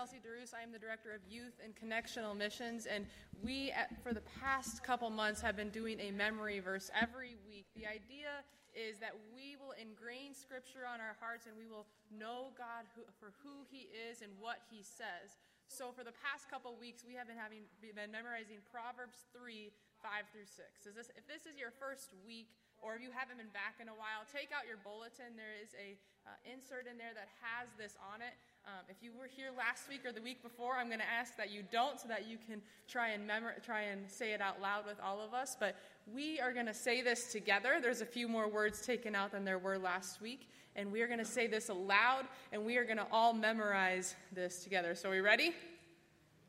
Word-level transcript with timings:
Kelsey 0.00 0.24
DeRoos. 0.24 0.56
I 0.56 0.64
am 0.64 0.72
the 0.72 0.80
Director 0.80 1.12
of 1.12 1.20
Youth 1.28 1.60
and 1.60 1.76
Connectional 1.76 2.32
Missions, 2.32 2.88
and 2.88 3.04
we, 3.44 3.68
at, 3.68 3.92
for 4.00 4.16
the 4.16 4.24
past 4.40 4.80
couple 4.80 5.12
months, 5.12 5.44
have 5.44 5.60
been 5.60 5.68
doing 5.68 6.00
a 6.00 6.08
memory 6.08 6.56
verse 6.56 6.88
every 6.96 7.36
week. 7.44 7.68
The 7.76 7.84
idea 7.84 8.40
is 8.72 8.96
that 9.04 9.12
we 9.36 9.60
will 9.60 9.76
ingrain 9.76 10.32
Scripture 10.32 10.88
on 10.88 11.04
our 11.04 11.20
hearts 11.20 11.44
and 11.44 11.52
we 11.52 11.68
will 11.68 11.84
know 12.08 12.48
God 12.56 12.88
who, 12.96 13.04
for 13.20 13.36
who 13.44 13.68
He 13.68 13.92
is 13.92 14.24
and 14.24 14.32
what 14.40 14.64
He 14.72 14.80
says. 14.80 15.36
So, 15.68 15.92
for 15.92 16.00
the 16.00 16.16
past 16.16 16.48
couple 16.48 16.72
weeks, 16.80 17.04
we 17.04 17.12
have 17.20 17.28
been 17.28 17.36
having 17.36 17.68
been 17.84 18.08
memorizing 18.08 18.64
Proverbs 18.72 19.28
3 19.36 19.68
5 20.00 20.32
through 20.32 20.48
6. 20.48 20.88
Is 20.88 20.96
this, 20.96 21.12
if 21.12 21.28
this 21.28 21.44
is 21.44 21.60
your 21.60 21.76
first 21.76 22.16
week, 22.24 22.48
or 22.80 22.96
if 22.96 23.04
you 23.04 23.12
haven't 23.12 23.36
been 23.36 23.52
back 23.52 23.76
in 23.84 23.92
a 23.92 23.96
while, 24.00 24.24
take 24.32 24.48
out 24.48 24.64
your 24.64 24.80
bulletin. 24.80 25.36
There 25.36 25.60
is 25.60 25.76
a 25.76 26.00
uh, 26.24 26.40
insert 26.48 26.88
in 26.88 26.96
there 26.96 27.12
that 27.12 27.28
has 27.44 27.68
this 27.76 28.00
on 28.00 28.24
it. 28.24 28.32
Um, 28.66 28.84
if 28.88 28.96
you 29.02 29.10
were 29.18 29.26
here 29.26 29.48
last 29.56 29.88
week 29.88 30.04
or 30.04 30.12
the 30.12 30.20
week 30.20 30.42
before, 30.42 30.74
I'm 30.76 30.88
going 30.88 31.00
to 31.00 31.10
ask 31.10 31.36
that 31.36 31.50
you 31.50 31.62
don't 31.72 31.98
so 31.98 32.08
that 32.08 32.28
you 32.28 32.36
can 32.46 32.60
try 32.88 33.08
and, 33.10 33.30
try 33.64 33.82
and 33.82 34.08
say 34.08 34.32
it 34.32 34.40
out 34.40 34.60
loud 34.60 34.86
with 34.86 34.98
all 35.02 35.20
of 35.20 35.32
us. 35.32 35.56
But 35.58 35.76
we 36.12 36.38
are 36.40 36.52
going 36.52 36.66
to 36.66 36.74
say 36.74 37.02
this 37.02 37.32
together. 37.32 37.78
There's 37.80 38.00
a 38.00 38.06
few 38.06 38.28
more 38.28 38.48
words 38.48 38.84
taken 38.84 39.14
out 39.14 39.32
than 39.32 39.44
there 39.44 39.58
were 39.58 39.78
last 39.78 40.20
week. 40.20 40.48
And 40.76 40.92
we 40.92 41.02
are 41.02 41.06
going 41.06 41.18
to 41.18 41.24
say 41.24 41.46
this 41.46 41.68
aloud, 41.68 42.26
and 42.52 42.64
we 42.64 42.76
are 42.76 42.84
going 42.84 42.98
to 42.98 43.06
all 43.10 43.32
memorize 43.32 44.14
this 44.32 44.62
together. 44.62 44.94
So, 44.94 45.08
are 45.08 45.12
we 45.12 45.20
ready? 45.20 45.48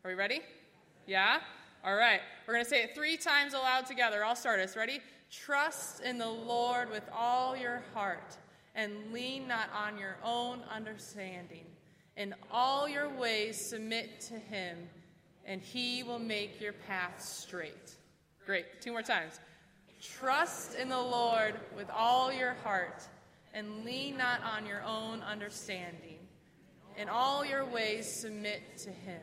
Are 0.03 0.11
we 0.11 0.13
ready? 0.13 0.41
Yeah? 1.07 1.39
All 1.83 1.95
right. 1.95 2.21
We're 2.45 2.53
going 2.53 2.63
to 2.63 2.69
say 2.69 2.83
it 2.83 2.93
three 2.93 3.17
times 3.17 3.53
aloud 3.53 3.87
together. 3.87 4.23
I'll 4.23 4.35
start 4.35 4.59
us. 4.59 4.75
Ready? 4.75 4.99
Trust 5.31 6.01
in 6.01 6.17
the 6.17 6.29
Lord 6.29 6.91
with 6.91 7.09
all 7.15 7.57
your 7.57 7.83
heart, 7.93 8.37
and 8.75 8.93
lean 9.11 9.47
not 9.47 9.69
on 9.73 9.97
your 9.97 10.17
own 10.23 10.61
understanding. 10.69 11.65
In 12.17 12.35
all 12.51 12.87
your 12.87 13.09
ways, 13.09 13.69
submit 13.69 14.21
to 14.21 14.35
him, 14.35 14.77
and 15.45 15.61
he 15.61 16.03
will 16.03 16.19
make 16.19 16.59
your 16.59 16.73
path 16.73 17.21
straight. 17.23 17.95
Great. 18.45 18.81
Two 18.81 18.91
more 18.91 19.01
times. 19.01 19.39
Trust 20.01 20.75
in 20.75 20.89
the 20.89 20.99
Lord 20.99 21.55
with 21.75 21.89
all 21.89 22.33
your 22.33 22.53
heart, 22.63 23.03
and 23.53 23.85
lean 23.85 24.17
not 24.17 24.41
on 24.43 24.65
your 24.65 24.83
own 24.83 25.21
understanding. 25.21 26.17
In 26.97 27.07
all 27.07 27.45
your 27.45 27.65
ways, 27.65 28.11
submit 28.11 28.77
to 28.79 28.89
him, 28.89 29.21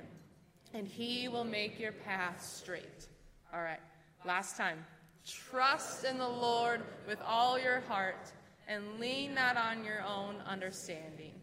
and 0.73 0.87
he 0.87 1.29
will 1.29 1.45
make 1.45 1.79
your 1.79 1.93
path 1.93 2.43
straight. 2.43 3.09
All 3.53 3.61
right. 3.61 3.81
Last 4.25 4.57
time. 4.57 4.85
Trust 5.27 6.05
in 6.05 6.17
the 6.17 6.29
Lord 6.29 6.81
with 7.07 7.21
all 7.23 7.59
your 7.59 7.81
heart, 7.81 8.33
and 8.67 8.99
lean 8.99 9.35
not 9.35 9.57
on 9.57 9.85
your 9.85 10.03
own 10.03 10.37
understanding. 10.47 11.35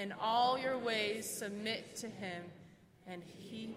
In 0.00 0.14
all 0.20 0.56
your 0.56 0.78
ways, 0.78 1.28
submit 1.28 1.96
to 1.96 2.06
him, 2.06 2.44
and 3.08 3.20
he. 3.36 3.74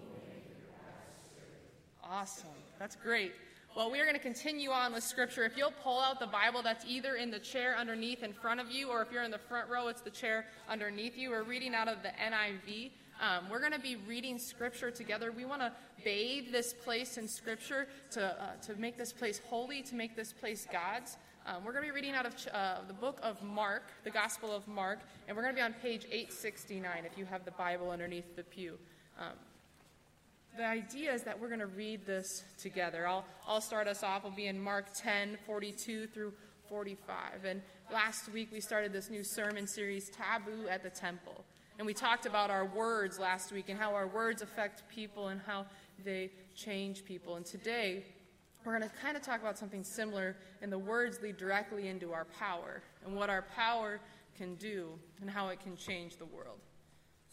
Awesome. 2.03 2.49
That's 2.77 2.95
great. 2.95 3.31
Well, 3.75 3.89
we 3.89 3.99
are 3.99 4.03
going 4.03 4.15
to 4.17 4.21
continue 4.21 4.69
on 4.69 4.93
with 4.93 5.03
Scripture. 5.03 5.45
If 5.45 5.57
you'll 5.57 5.73
pull 5.83 5.99
out 5.99 6.19
the 6.19 6.27
Bible 6.27 6.61
that's 6.61 6.85
either 6.85 7.15
in 7.15 7.31
the 7.31 7.39
chair 7.39 7.75
underneath 7.75 8.21
in 8.21 8.33
front 8.33 8.59
of 8.59 8.69
you, 8.69 8.89
or 8.89 9.01
if 9.01 9.11
you're 9.11 9.23
in 9.23 9.31
the 9.31 9.39
front 9.39 9.67
row, 9.67 9.87
it's 9.87 10.01
the 10.01 10.11
chair 10.11 10.45
underneath 10.69 11.17
you. 11.17 11.31
We're 11.31 11.41
reading 11.41 11.73
out 11.73 11.87
of 11.87 12.03
the 12.03 12.09
NIV. 12.09 12.91
Um, 13.19 13.49
we're 13.49 13.59
going 13.59 13.71
to 13.71 13.79
be 13.79 13.95
reading 14.07 14.37
Scripture 14.37 14.91
together. 14.91 15.31
We 15.31 15.45
want 15.45 15.61
to 15.61 15.71
bathe 16.03 16.51
this 16.51 16.73
place 16.73 17.17
in 17.17 17.27
Scripture 17.27 17.87
to, 18.11 18.25
uh, 18.25 18.61
to 18.67 18.75
make 18.75 18.95
this 18.95 19.11
place 19.11 19.41
holy, 19.49 19.81
to 19.83 19.95
make 19.95 20.15
this 20.15 20.33
place 20.33 20.67
God's. 20.71 21.17
Um, 21.47 21.65
we're 21.65 21.71
going 21.71 21.83
to 21.83 21.91
be 21.91 21.95
reading 21.95 22.13
out 22.13 22.27
of 22.27 22.35
uh, 22.53 22.75
the 22.87 22.93
book 22.93 23.19
of 23.23 23.41
Mark, 23.41 23.83
the 24.03 24.11
Gospel 24.11 24.55
of 24.55 24.67
Mark, 24.67 24.99
and 25.27 25.35
we're 25.35 25.41
going 25.41 25.55
to 25.55 25.59
be 25.59 25.63
on 25.63 25.73
page 25.73 26.05
869 26.05 27.03
if 27.03 27.17
you 27.17 27.25
have 27.25 27.45
the 27.45 27.51
Bible 27.51 27.89
underneath 27.89 28.35
the 28.35 28.43
pew. 28.43 28.77
Um, 29.19 29.33
the 30.55 30.65
idea 30.65 31.11
is 31.11 31.23
that 31.23 31.39
we're 31.39 31.47
going 31.47 31.59
to 31.59 31.65
read 31.65 32.05
this 32.05 32.43
together. 32.59 33.07
I'll, 33.07 33.25
I'll 33.47 33.61
start 33.61 33.87
us 33.87 34.03
off. 34.03 34.23
We'll 34.23 34.33
be 34.33 34.47
in 34.47 34.61
Mark 34.61 34.87
10, 34.95 35.39
42 35.47 36.07
through 36.07 36.33
45. 36.69 37.45
And 37.45 37.61
last 37.91 38.31
week 38.31 38.49
we 38.51 38.61
started 38.61 38.93
this 38.93 39.09
new 39.09 39.23
sermon 39.23 39.65
series, 39.65 40.11
Taboo 40.11 40.67
at 40.69 40.83
the 40.83 40.91
Temple. 40.91 41.43
And 41.79 41.87
we 41.87 41.95
talked 41.95 42.27
about 42.27 42.51
our 42.51 42.65
words 42.65 43.17
last 43.17 43.51
week 43.51 43.69
and 43.69 43.79
how 43.79 43.95
our 43.95 44.07
words 44.07 44.43
affect 44.43 44.83
people 44.89 45.29
and 45.29 45.41
how 45.47 45.65
they 46.03 46.29
change 46.55 47.03
people. 47.03 47.37
And 47.37 47.45
today 47.45 48.03
we're 48.65 48.77
going 48.77 48.89
to 48.89 48.95
kind 48.97 49.17
of 49.17 49.23
talk 49.23 49.41
about 49.41 49.57
something 49.57 49.83
similar, 49.83 50.35
and 50.61 50.71
the 50.71 50.77
words 50.79 51.19
lead 51.21 51.37
directly 51.37 51.87
into 51.87 52.13
our 52.13 52.25
power 52.25 52.81
and 53.05 53.15
what 53.15 53.29
our 53.29 53.43
power 53.55 53.99
can 54.37 54.55
do 54.55 54.89
and 55.19 55.29
how 55.29 55.49
it 55.49 55.59
can 55.59 55.75
change 55.75 56.17
the 56.17 56.25
world. 56.25 56.59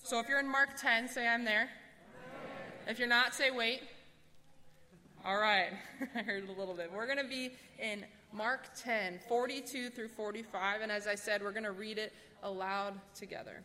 So 0.02 0.18
if 0.20 0.28
you're 0.28 0.40
in 0.40 0.50
Mark 0.50 0.70
10, 0.80 1.08
say 1.08 1.26
I'm 1.26 1.44
there. 1.44 1.68
If 2.86 2.98
you're 2.98 3.08
not, 3.08 3.34
say 3.34 3.50
wait. 3.50 3.82
All 5.24 5.38
right, 5.38 5.70
I 6.14 6.20
heard 6.20 6.48
a 6.48 6.52
little 6.52 6.74
bit. 6.74 6.90
We're 6.92 7.06
going 7.06 7.18
to 7.18 7.28
be 7.28 7.50
in 7.78 8.04
Mark 8.32 8.68
10, 8.82 9.20
42 9.28 9.90
through 9.90 10.08
45, 10.08 10.80
and 10.80 10.92
as 10.92 11.06
I 11.06 11.14
said, 11.14 11.42
we're 11.42 11.52
going 11.52 11.64
to 11.64 11.72
read 11.72 11.98
it 11.98 12.12
aloud 12.42 12.94
together. 13.14 13.62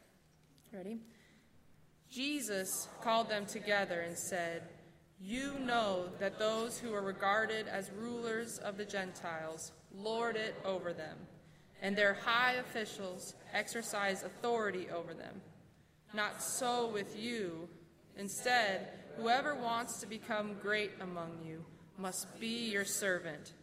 Ready? 0.73 1.00
Jesus 2.09 2.88
called 3.02 3.29
them 3.29 3.46
together 3.46 4.02
and 4.02 4.18
said, 4.18 4.63
you 5.25 5.53
know 5.59 6.09
that 6.19 6.38
those 6.38 6.78
who 6.78 6.94
are 6.94 7.01
regarded 7.01 7.67
as 7.69 7.89
rulers 7.97 8.57
of 8.57 8.75
the 8.75 8.84
Gentiles 8.84 9.72
lord 9.95 10.35
it 10.35 10.53
over 10.66 10.91
them, 10.91 11.17
and 11.81 11.95
their 11.95 12.13
high 12.13 12.53
officials 12.53 13.34
exercise 13.53 14.23
authority 14.23 14.88
over 14.94 15.13
them. 15.13 15.41
Not 16.13 16.44
so 16.44 16.88
with 16.88 17.17
you. 17.17 17.69
Instead, 18.17 18.89
whoever 19.16 19.56
wants 19.56 20.01
to 20.01 20.07
become 20.07 20.56
great 20.61 20.91
among 21.00 21.40
you 21.45 21.63
must 21.97 22.28
be 22.41 22.69
your 22.69 22.85
servant, 22.85 23.53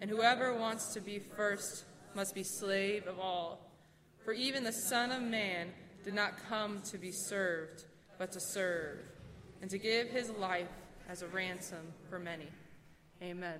and 0.00 0.08
whoever 0.08 0.54
wants 0.54 0.94
to 0.94 1.00
be 1.00 1.18
first 1.18 1.86
must 2.14 2.36
be 2.36 2.44
slave 2.44 3.06
of 3.08 3.18
all. 3.18 3.72
For 4.24 4.32
even 4.32 4.62
the 4.62 4.72
Son 4.72 5.10
of 5.10 5.22
Man 5.22 5.72
did 6.04 6.14
not 6.14 6.38
come 6.48 6.82
to 6.90 6.98
be 6.98 7.10
served, 7.10 7.84
but 8.16 8.30
to 8.32 8.40
serve, 8.40 8.98
and 9.60 9.68
to 9.70 9.78
give 9.78 10.08
his 10.08 10.30
life 10.30 10.68
as 11.10 11.22
a 11.22 11.26
ransom 11.28 11.92
for 12.08 12.20
many. 12.20 12.46
Amen. 13.20 13.58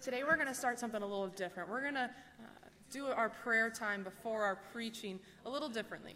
Today 0.00 0.22
we're 0.24 0.36
going 0.36 0.48
to 0.48 0.54
start 0.54 0.78
something 0.78 1.02
a 1.02 1.06
little 1.06 1.26
different. 1.26 1.68
We're 1.68 1.82
going 1.82 1.96
to 1.96 2.04
uh, 2.04 2.68
do 2.90 3.08
our 3.08 3.28
prayer 3.28 3.68
time 3.68 4.02
before 4.02 4.42
our 4.42 4.58
preaching 4.72 5.20
a 5.44 5.50
little 5.50 5.68
differently. 5.68 6.14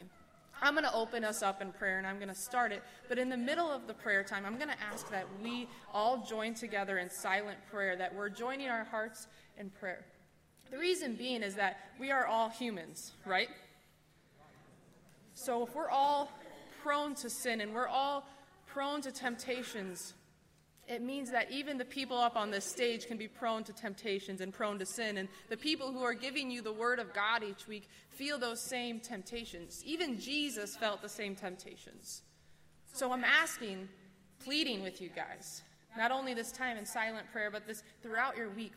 I'm 0.62 0.72
going 0.72 0.86
to 0.86 0.94
open 0.94 1.24
us 1.24 1.42
up 1.42 1.60
in 1.60 1.72
prayer 1.72 1.98
and 1.98 2.06
I'm 2.06 2.16
going 2.16 2.30
to 2.30 2.34
start 2.34 2.72
it. 2.72 2.82
But 3.06 3.18
in 3.18 3.28
the 3.28 3.36
middle 3.36 3.70
of 3.70 3.86
the 3.86 3.92
prayer 3.92 4.24
time, 4.24 4.46
I'm 4.46 4.56
going 4.56 4.70
to 4.70 4.82
ask 4.90 5.10
that 5.10 5.26
we 5.42 5.68
all 5.92 6.24
join 6.26 6.54
together 6.54 6.96
in 6.96 7.10
silent 7.10 7.58
prayer, 7.70 7.94
that 7.96 8.14
we're 8.14 8.30
joining 8.30 8.68
our 8.68 8.84
hearts 8.84 9.26
in 9.58 9.68
prayer. 9.68 10.06
The 10.70 10.78
reason 10.78 11.16
being 11.16 11.42
is 11.42 11.54
that 11.56 11.80
we 12.00 12.10
are 12.10 12.26
all 12.26 12.48
humans, 12.48 13.12
right? 13.26 13.48
So 15.34 15.66
if 15.66 15.74
we're 15.74 15.90
all 15.90 16.30
prone 16.82 17.14
to 17.16 17.28
sin 17.28 17.60
and 17.60 17.74
we're 17.74 17.88
all 17.88 18.26
prone 18.74 19.00
to 19.02 19.12
temptations, 19.12 20.14
it 20.88 21.00
means 21.00 21.30
that 21.30 21.50
even 21.50 21.78
the 21.78 21.84
people 21.84 22.18
up 22.18 22.36
on 22.36 22.50
this 22.50 22.64
stage 22.64 23.06
can 23.06 23.16
be 23.16 23.28
prone 23.28 23.62
to 23.64 23.72
temptations 23.72 24.40
and 24.40 24.52
prone 24.52 24.78
to 24.80 24.84
sin. 24.84 25.16
And 25.16 25.28
the 25.48 25.56
people 25.56 25.92
who 25.92 26.02
are 26.02 26.12
giving 26.12 26.50
you 26.50 26.60
the 26.60 26.72
word 26.72 26.98
of 26.98 27.14
God 27.14 27.42
each 27.42 27.68
week 27.68 27.88
feel 28.10 28.36
those 28.36 28.60
same 28.60 28.98
temptations. 29.00 29.82
Even 29.86 30.18
Jesus 30.18 30.76
felt 30.76 31.00
the 31.00 31.08
same 31.08 31.36
temptations. 31.36 32.22
So 32.92 33.12
I'm 33.12 33.24
asking, 33.24 33.88
pleading 34.44 34.82
with 34.82 35.00
you 35.00 35.08
guys, 35.08 35.62
not 35.96 36.10
only 36.10 36.34
this 36.34 36.52
time 36.52 36.76
in 36.76 36.84
silent 36.84 37.30
prayer, 37.32 37.50
but 37.50 37.66
this 37.66 37.82
throughout 38.02 38.36
your 38.36 38.50
week, 38.50 38.72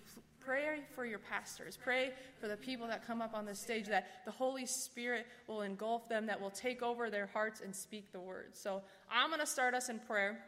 pray 0.48 0.80
for 0.96 1.06
your 1.06 1.20
pastors. 1.20 1.78
Pray 1.78 2.12
for 2.40 2.48
the 2.48 2.56
people 2.56 2.88
that 2.88 3.06
come 3.06 3.22
up 3.22 3.34
on 3.34 3.46
this 3.46 3.60
stage 3.60 3.86
that 3.88 4.24
the 4.24 4.32
Holy 4.32 4.66
Spirit 4.66 5.26
will 5.46 5.62
engulf 5.62 6.08
them, 6.08 6.26
that 6.26 6.40
will 6.40 6.50
take 6.50 6.82
over 6.82 7.10
their 7.10 7.26
hearts 7.26 7.60
and 7.60 7.76
speak 7.76 8.14
the 8.14 8.20
word. 8.20 8.52
So 8.54 8.82
I'm 9.12 9.30
going 9.30 9.42
to 9.42 9.46
start 9.46 9.74
us 9.74 9.90
in 9.90 10.00
prayer. 10.00 10.40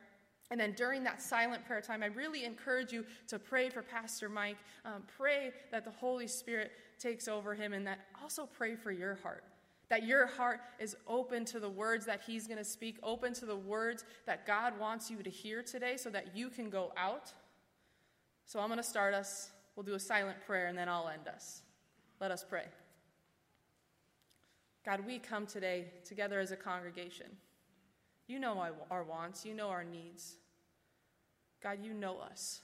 And 0.51 0.59
then 0.59 0.71
during 0.71 1.03
that 1.03 1.21
silent 1.21 1.65
prayer 1.65 1.81
time, 1.81 2.01
I 2.01 2.05
really 2.05 2.45
encourage 2.45 2.93
you 2.93 3.05
to 3.27 3.37
pray 3.37 3.69
for 3.69 3.81
Pastor 3.81 4.29
Mike. 4.29 4.55
Um, 4.85 5.03
pray 5.17 5.51
that 5.71 5.83
the 5.83 5.91
Holy 5.91 6.27
Spirit 6.27 6.71
takes 6.97 7.27
over 7.27 7.53
him, 7.53 7.73
and 7.73 7.85
that 7.85 7.99
also 8.21 8.47
pray 8.57 8.75
for 8.75 8.91
your 8.91 9.15
heart. 9.15 9.43
That 9.89 10.03
your 10.03 10.27
heart 10.27 10.61
is 10.79 10.95
open 11.07 11.43
to 11.45 11.59
the 11.59 11.69
words 11.69 12.05
that 12.05 12.21
he's 12.25 12.47
going 12.47 12.57
to 12.57 12.63
speak, 12.63 12.97
open 13.03 13.33
to 13.33 13.45
the 13.45 13.55
words 13.55 14.05
that 14.25 14.47
God 14.47 14.79
wants 14.79 15.11
you 15.11 15.21
to 15.23 15.29
hear 15.29 15.61
today 15.61 15.97
so 15.97 16.09
that 16.09 16.37
you 16.37 16.49
can 16.49 16.69
go 16.69 16.93
out. 16.95 17.33
So 18.45 18.59
I'm 18.59 18.69
going 18.69 18.77
to 18.77 18.83
start 18.83 19.13
us 19.13 19.51
We'll 19.79 19.85
do 19.85 19.93
a 19.93 19.99
silent 19.99 20.45
prayer 20.45 20.67
and 20.67 20.77
then 20.77 20.89
I'll 20.89 21.07
end 21.07 21.29
us. 21.29 21.61
Let 22.19 22.31
us 22.31 22.43
pray. 22.43 22.65
God, 24.85 25.05
we 25.07 25.19
come 25.19 25.45
today 25.45 25.85
together 26.03 26.41
as 26.41 26.51
a 26.51 26.57
congregation. 26.57 27.27
You 28.27 28.39
know 28.39 28.61
our 28.91 29.03
wants, 29.05 29.45
you 29.45 29.53
know 29.53 29.69
our 29.69 29.85
needs. 29.85 30.35
God, 31.63 31.77
you 31.81 31.93
know 31.93 32.17
us. 32.17 32.59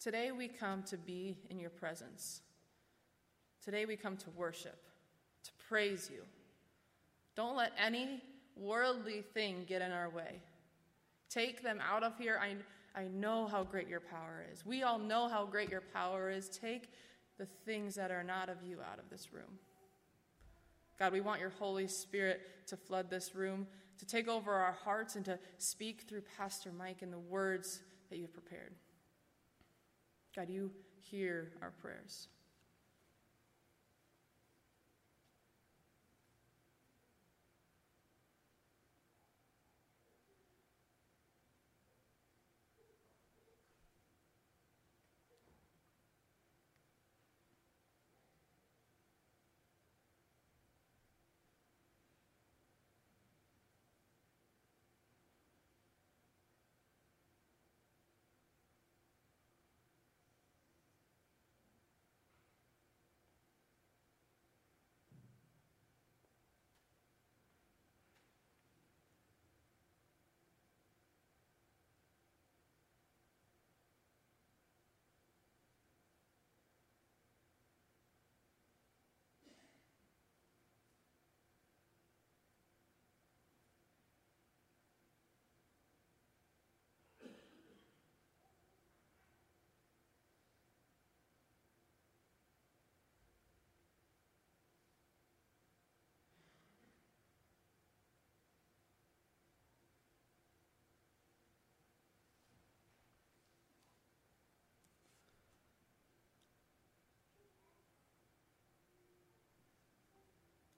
Today 0.00 0.32
we 0.32 0.48
come 0.48 0.82
to 0.82 0.96
be 0.96 1.36
in 1.48 1.60
your 1.60 1.70
presence. 1.70 2.40
Today 3.64 3.86
we 3.86 3.94
come 3.94 4.16
to 4.16 4.30
worship, 4.30 4.88
to 5.44 5.50
praise 5.68 6.10
you. 6.12 6.22
Don't 7.36 7.54
let 7.54 7.70
any 7.78 8.20
worldly 8.56 9.22
thing 9.32 9.64
get 9.68 9.80
in 9.80 9.92
our 9.92 10.10
way. 10.10 10.40
Take 11.30 11.62
them 11.62 11.78
out 11.80 12.02
of 12.02 12.18
here. 12.18 12.36
I, 12.42 12.56
I 12.94 13.08
know 13.08 13.46
how 13.46 13.64
great 13.64 13.88
your 13.88 14.00
power 14.00 14.44
is. 14.52 14.64
We 14.64 14.82
all 14.82 14.98
know 14.98 15.28
how 15.28 15.46
great 15.46 15.70
your 15.70 15.82
power 15.92 16.30
is. 16.30 16.48
Take 16.48 16.90
the 17.38 17.46
things 17.66 17.96
that 17.96 18.10
are 18.10 18.22
not 18.22 18.48
of 18.48 18.62
you 18.62 18.78
out 18.80 18.98
of 18.98 19.10
this 19.10 19.32
room. 19.32 19.58
God, 20.98 21.12
we 21.12 21.20
want 21.20 21.40
your 21.40 21.50
Holy 21.50 21.88
Spirit 21.88 22.40
to 22.68 22.76
flood 22.76 23.10
this 23.10 23.34
room, 23.34 23.66
to 23.98 24.06
take 24.06 24.28
over 24.28 24.52
our 24.52 24.72
hearts, 24.84 25.16
and 25.16 25.24
to 25.24 25.38
speak 25.58 26.02
through 26.08 26.22
Pastor 26.38 26.70
Mike 26.72 27.02
in 27.02 27.10
the 27.10 27.18
words 27.18 27.80
that 28.10 28.18
you've 28.18 28.32
prepared. 28.32 28.74
God, 30.36 30.48
you 30.48 30.70
hear 31.00 31.52
our 31.62 31.70
prayers. 31.70 32.28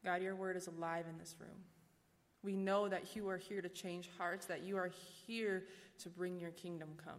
God, 0.06 0.22
your 0.22 0.36
word 0.36 0.56
is 0.56 0.68
alive 0.68 1.04
in 1.10 1.18
this 1.18 1.34
room. 1.40 1.58
We 2.44 2.56
know 2.56 2.88
that 2.88 3.16
you 3.16 3.28
are 3.28 3.36
here 3.36 3.60
to 3.60 3.68
change 3.68 4.08
hearts, 4.16 4.46
that 4.46 4.62
you 4.62 4.76
are 4.76 4.92
here 5.26 5.64
to 5.98 6.08
bring 6.08 6.38
your 6.38 6.52
kingdom 6.52 6.90
come. 7.04 7.18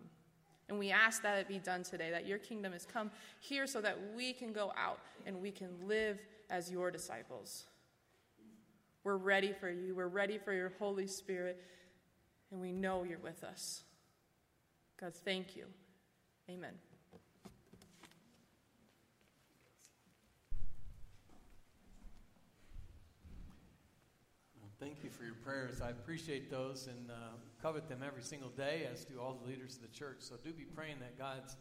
And 0.70 0.80
we 0.80 0.90
ask 0.90 1.22
that 1.24 1.38
it 1.38 1.50
be 1.50 1.60
done 1.60 1.84
today, 1.84 2.12
that 2.12 2.26
your 2.26 2.38
kingdom 2.38 2.72
has 2.72 2.86
come 2.86 3.12
here 3.42 3.68
so 3.68 3.82
that 3.82 3.98
we 4.16 4.32
can 4.32 4.54
go 4.54 4.72
out 4.78 5.00
and 5.26 5.42
we 5.42 5.52
can 5.52 5.70
live 5.86 6.18
as 6.50 6.72
your 6.72 6.90
disciples. 6.90 7.66
We're 9.04 9.18
ready 9.18 9.52
for 9.52 9.70
you. 9.70 9.94
We're 9.94 10.08
ready 10.08 10.38
for 10.38 10.54
your 10.54 10.72
Holy 10.80 11.08
Spirit, 11.08 11.62
and 12.52 12.62
we 12.62 12.72
know 12.72 13.04
you're 13.04 13.20
with 13.20 13.44
us. 13.44 13.84
God, 15.00 15.14
thank 15.14 15.58
you. 15.58 15.66
Amen. 16.50 16.87
Thank 24.80 25.04
you 25.04 25.10
for 25.10 25.24
your 25.24 25.34
prayers. 25.34 25.82
I 25.82 25.90
appreciate 25.90 26.52
those 26.52 26.86
and 26.86 27.10
uh, 27.10 27.14
covet 27.64 27.90
them 27.90 28.04
every 28.06 28.22
single 28.22 28.50
day, 28.50 28.88
as 28.94 29.06
do 29.06 29.20
all 29.20 29.34
the 29.34 29.50
leaders 29.50 29.76
of 29.76 29.82
the 29.82 29.88
church. 29.88 30.18
So 30.20 30.36
do 30.44 30.54
be 30.54 30.66
praying 30.66 30.98
that 31.00 31.18
God's 31.18 31.58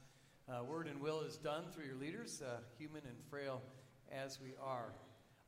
uh, 0.50 0.62
word 0.62 0.86
and 0.86 1.00
will 1.00 1.22
is 1.22 1.38
done 1.38 1.64
through 1.72 1.86
your 1.86 1.96
leaders, 1.96 2.42
uh, 2.42 2.58
human 2.78 3.00
and 3.06 3.16
frail 3.30 3.62
as 4.12 4.38
we 4.38 4.50
are. 4.62 4.92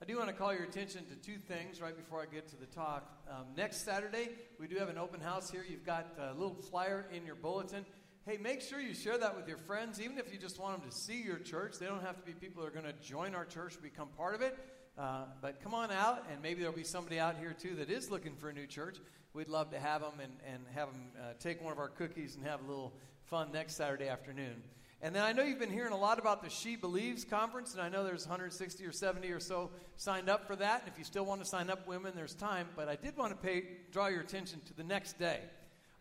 I 0.00 0.06
do 0.06 0.16
want 0.16 0.28
to 0.28 0.34
call 0.34 0.54
your 0.54 0.62
attention 0.62 1.04
to 1.10 1.14
two 1.16 1.36
things 1.36 1.82
right 1.82 1.94
before 1.94 2.22
I 2.22 2.34
get 2.34 2.48
to 2.48 2.56
the 2.56 2.64
talk. 2.64 3.06
Um, 3.30 3.44
next 3.54 3.84
Saturday, 3.84 4.30
we 4.58 4.66
do 4.66 4.76
have 4.76 4.88
an 4.88 4.96
open 4.96 5.20
house 5.20 5.50
here. 5.50 5.62
You've 5.68 5.84
got 5.84 6.06
a 6.18 6.32
little 6.32 6.54
flyer 6.54 7.04
in 7.12 7.26
your 7.26 7.34
bulletin. 7.34 7.84
Hey, 8.24 8.38
make 8.38 8.62
sure 8.62 8.80
you 8.80 8.94
share 8.94 9.18
that 9.18 9.36
with 9.36 9.46
your 9.46 9.58
friends, 9.58 10.00
even 10.00 10.16
if 10.16 10.32
you 10.32 10.38
just 10.38 10.58
want 10.58 10.80
them 10.80 10.90
to 10.90 10.96
see 10.96 11.20
your 11.20 11.38
church. 11.38 11.74
They 11.78 11.86
don't 11.86 12.02
have 12.02 12.16
to 12.16 12.22
be 12.22 12.32
people 12.32 12.62
that 12.62 12.68
are 12.68 12.80
going 12.80 12.86
to 12.86 12.98
join 13.06 13.34
our 13.34 13.44
church, 13.44 13.76
become 13.82 14.08
part 14.16 14.34
of 14.34 14.40
it. 14.40 14.56
Uh, 14.98 15.24
but 15.40 15.62
come 15.62 15.74
on 15.74 15.92
out, 15.92 16.24
and 16.32 16.42
maybe 16.42 16.60
there'll 16.60 16.74
be 16.74 16.82
somebody 16.82 17.20
out 17.20 17.36
here 17.38 17.54
too 17.56 17.76
that 17.76 17.88
is 17.88 18.10
looking 18.10 18.34
for 18.34 18.48
a 18.48 18.52
new 18.52 18.66
church. 18.66 18.98
We'd 19.32 19.48
love 19.48 19.70
to 19.70 19.78
have 19.78 20.00
them 20.00 20.14
and, 20.20 20.32
and 20.44 20.62
have 20.74 20.90
them 20.90 21.02
uh, 21.20 21.34
take 21.38 21.62
one 21.62 21.72
of 21.72 21.78
our 21.78 21.88
cookies 21.88 22.34
and 22.34 22.44
have 22.44 22.64
a 22.64 22.66
little 22.66 22.92
fun 23.26 23.52
next 23.52 23.76
Saturday 23.76 24.08
afternoon. 24.08 24.60
And 25.00 25.14
then 25.14 25.22
I 25.22 25.30
know 25.30 25.44
you've 25.44 25.60
been 25.60 25.70
hearing 25.70 25.92
a 25.92 25.98
lot 25.98 26.18
about 26.18 26.42
the 26.42 26.50
She 26.50 26.74
Believes 26.74 27.24
conference, 27.24 27.74
and 27.74 27.80
I 27.80 27.88
know 27.88 28.02
there's 28.02 28.26
160 28.26 28.84
or 28.84 28.90
70 28.90 29.30
or 29.30 29.38
so 29.38 29.70
signed 29.96 30.28
up 30.28 30.48
for 30.48 30.56
that. 30.56 30.80
And 30.80 30.90
if 30.90 30.98
you 30.98 31.04
still 31.04 31.24
want 31.24 31.40
to 31.40 31.46
sign 31.46 31.70
up, 31.70 31.86
women, 31.86 32.14
there's 32.16 32.34
time. 32.34 32.66
But 32.74 32.88
I 32.88 32.96
did 32.96 33.16
want 33.16 33.30
to 33.30 33.36
pay, 33.36 33.62
draw 33.92 34.08
your 34.08 34.22
attention 34.22 34.60
to 34.66 34.74
the 34.74 34.82
next 34.82 35.16
day. 35.16 35.38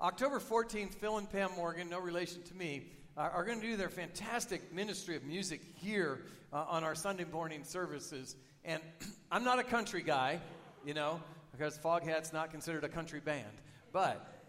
October 0.02 0.40
14th, 0.40 0.96
Phil 0.96 1.20
and 1.20 1.32
Pam 1.32 1.52
Morgan, 1.56 1.90
no 1.90 2.00
relation 2.00 2.42
to 2.44 2.56
me, 2.56 2.88
are 3.18 3.44
going 3.44 3.60
to 3.60 3.66
do 3.66 3.76
their 3.76 3.90
fantastic 3.90 4.74
ministry 4.74 5.16
of 5.16 5.24
music 5.24 5.62
here 5.74 6.22
uh, 6.54 6.66
on 6.70 6.84
our 6.84 6.94
Sunday 6.94 7.26
morning 7.26 7.64
services. 7.64 8.36
And 8.64 8.82
I'm 9.32 9.44
not 9.44 9.60
a 9.60 9.64
country 9.64 10.04
guy, 10.04 10.40
you 10.86 10.94
know, 10.94 11.20
because 11.52 11.78
Foghat's 11.78 12.32
not 12.32 12.52
considered 12.52 12.84
a 12.84 12.90
country 12.90 13.20
band. 13.20 13.62
But 13.92 14.46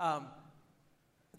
um, 0.00 0.26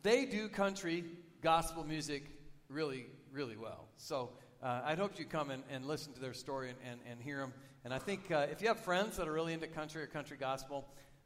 they 0.03 0.25
do 0.25 0.47
country 0.47 1.03
gospel 1.41 1.83
music 1.83 2.23
really, 2.69 3.07
really 3.31 3.57
well. 3.57 3.87
So 3.97 4.29
uh, 4.61 4.81
I'd 4.85 4.99
hope 4.99 5.17
you 5.17 5.25
come 5.25 5.49
and, 5.49 5.63
and, 5.71 5.85
listen 5.85 6.13
to 6.13 6.19
their 6.19 6.33
story 6.33 6.69
and, 6.69 6.77
and, 6.85 6.99
and 7.09 7.21
hear 7.21 7.39
them. 7.39 7.53
And 7.85 7.93
I 7.93 7.99
think 7.99 8.31
uh, 8.31 8.47
if 8.51 8.61
you 8.61 8.67
have 8.67 8.79
friends 8.79 9.17
that 9.17 9.27
are 9.27 9.33
really 9.33 9.53
into 9.53 9.67
country 9.67 10.01
or 10.03 10.07
country 10.07 10.37
gospel, 10.39 10.85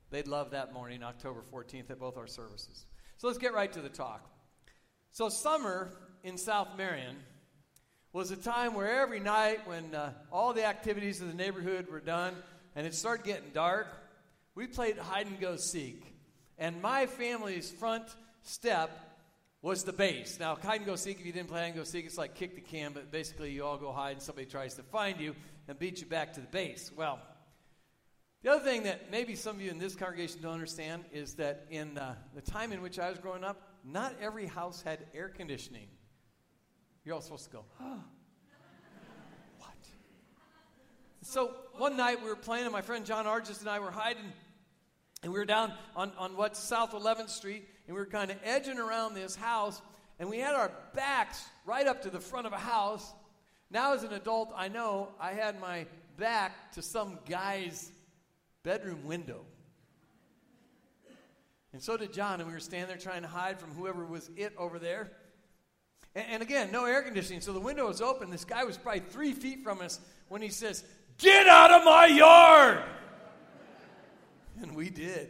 they'd 0.10 0.28
love 0.28 0.52
that 0.52 0.74
morning, 0.74 1.04
October 1.04 1.42
14th, 1.42 1.90
at 1.90 2.00
both 2.00 2.18
our 2.18 2.28
services. 2.28 2.86
So 3.18 3.28
let's 3.28 3.40
get 3.40 3.54
right 3.54 3.72
to 3.72 3.82
the 3.82 3.90
talk. 3.90 4.30
So, 5.14 5.28
summer 5.28 5.90
in 6.24 6.38
South 6.38 6.70
Marion 6.78 7.18
was 8.14 8.32
a 8.32 8.38
time 8.38 8.74
where 8.74 9.02
every 9.02 9.20
night, 9.20 9.68
when 9.68 9.94
uh, 9.94 10.14
all 10.32 10.54
the 10.54 10.64
activities 10.64 11.20
of 11.20 11.28
the 11.28 11.34
neighborhood 11.34 11.90
were 11.92 12.00
done 12.00 12.34
and 12.78 12.88
it 12.88 12.96
started 12.96 13.26
getting 13.26 13.50
dark, 13.54 13.88
we 14.56 14.68
played 14.68 14.98
hide 14.98 15.28
and 15.28 15.38
go 15.38 15.58
seek. 15.58 16.16
And 16.58 16.82
my 16.82 17.08
family's 17.08 17.70
front 17.70 18.06
step 18.44 18.90
was 19.62 19.84
the 19.84 19.92
base. 19.92 20.40
Now, 20.40 20.56
hide 20.56 20.78
and 20.78 20.86
go 20.86 20.96
seek, 20.96 21.20
if 21.20 21.26
you 21.26 21.34
didn't 21.34 21.50
play 21.50 21.60
hide 21.60 21.66
and 21.68 21.76
go 21.76 21.84
seek, 21.84 22.06
it's 22.06 22.18
like 22.18 22.36
kick 22.36 22.56
the 22.56 22.62
can, 22.62 22.94
but 22.94 23.12
basically 23.12 23.52
you 23.52 23.66
all 23.66 23.78
go 23.78 23.92
hide 23.92 24.14
and 24.14 24.22
somebody 24.22 24.48
tries 24.48 24.76
to 24.76 24.84
find 24.84 25.20
you 25.20 25.36
and 25.68 25.78
beat 25.78 26.00
you 26.00 26.08
back 26.08 26.32
to 26.36 26.40
the 26.40 26.48
base. 26.48 26.90
Well, 26.96 27.20
the 28.44 28.52
other 28.52 28.64
thing 28.64 28.84
that 28.84 29.12
maybe 29.12 29.36
some 29.36 29.58
of 29.58 29.62
you 29.62 29.72
in 29.72 29.78
this 29.78 29.94
congregation 29.94 30.42
don't 30.42 30.54
understand 30.54 31.04
is 31.12 31.34
that 31.34 31.66
in 31.70 31.98
uh, 31.98 32.16
the 32.34 32.42
time 32.42 32.72
in 32.72 32.82
which 32.82 32.98
I 32.98 33.10
was 33.10 33.20
growing 33.20 33.44
up, 33.44 33.71
not 33.84 34.16
every 34.22 34.46
house 34.46 34.82
had 34.82 35.00
air 35.14 35.30
conditioning. 35.30 35.88
You're 37.04 37.16
all 37.16 37.22
supposed 37.22 37.46
to 37.46 37.52
go, 37.52 37.66
oh, 37.82 38.00
what? 39.58 39.76
So 41.22 41.52
one 41.78 41.98
night 41.98 42.22
we 42.22 42.30
were 42.30 42.36
playing, 42.36 42.66
and 42.66 42.74
my 42.74 42.82
friend 42.82 43.06
John 43.06 43.26
Argis 43.26 43.60
and 43.62 43.70
I 43.70 43.80
were 43.80 43.92
hiding, 43.92 44.32
and 45.24 45.32
we 45.32 45.40
were 45.40 45.46
down 45.46 45.74
on, 45.96 46.12
on 46.18 46.36
what's 46.36 46.60
South 46.60 46.92
11th 46.92 47.30
Street, 47.30 47.68
and 47.88 47.96
we 47.96 48.00
were 48.00 48.08
kind 48.08 48.32
of 48.32 48.38
edging 48.44 48.78
around 48.78 49.14
this 49.14 49.36
house, 49.36 49.82
and 50.20 50.30
we 50.30 50.38
had 50.38 50.54
our 50.54 50.72
backs 50.94 51.44
right 51.66 51.88
up 51.88 52.04
to 52.04 52.10
the 52.10 52.20
front 52.20 52.48
of 52.48 52.54
a 52.54 52.58
house. 52.58 53.14
Now, 53.72 53.94
as 53.94 54.04
an 54.04 54.14
adult, 54.14 54.52
I 54.56 54.68
know 54.68 55.10
I 55.20 55.32
had 55.32 55.60
my 55.60 55.88
back 56.18 56.72
to 56.74 56.82
some 56.82 57.18
guy's 57.28 57.92
bedroom 58.64 59.06
window. 59.06 59.46
And 61.74 61.82
so 61.82 61.96
did 61.96 62.14
John, 62.14 62.40
and 62.42 62.48
we 62.48 62.54
were 62.54 62.60
standing 62.60 62.90
there 62.90 62.98
trying 62.98 63.22
to 63.22 63.28
hide 63.28 63.60
from 63.60 63.72
whoever 63.72 64.06
was 64.06 64.30
it 64.36 64.54
over 64.58 64.78
there. 64.78 65.12
And, 66.16 66.26
and 66.32 66.44
again, 66.44 66.72
no 66.72 66.86
air 66.86 67.02
conditioning, 67.02 67.42
so 67.42 67.54
the 67.54 67.60
window 67.60 67.88
was 67.88 68.02
open. 68.02 68.30
This 68.30 68.46
guy 68.46 68.64
was 68.64 68.78
probably 68.78 69.02
three 69.02 69.32
feet 69.32 69.64
from 69.64 69.82
us 69.82 70.00
when 70.28 70.42
he 70.42 70.50
says, 70.50 70.84
Get 71.18 71.48
out 71.48 71.72
of 71.72 71.84
my 71.86 72.08
yard! 72.08 72.84
And 74.62 74.76
we 74.76 74.90
did. 74.90 75.30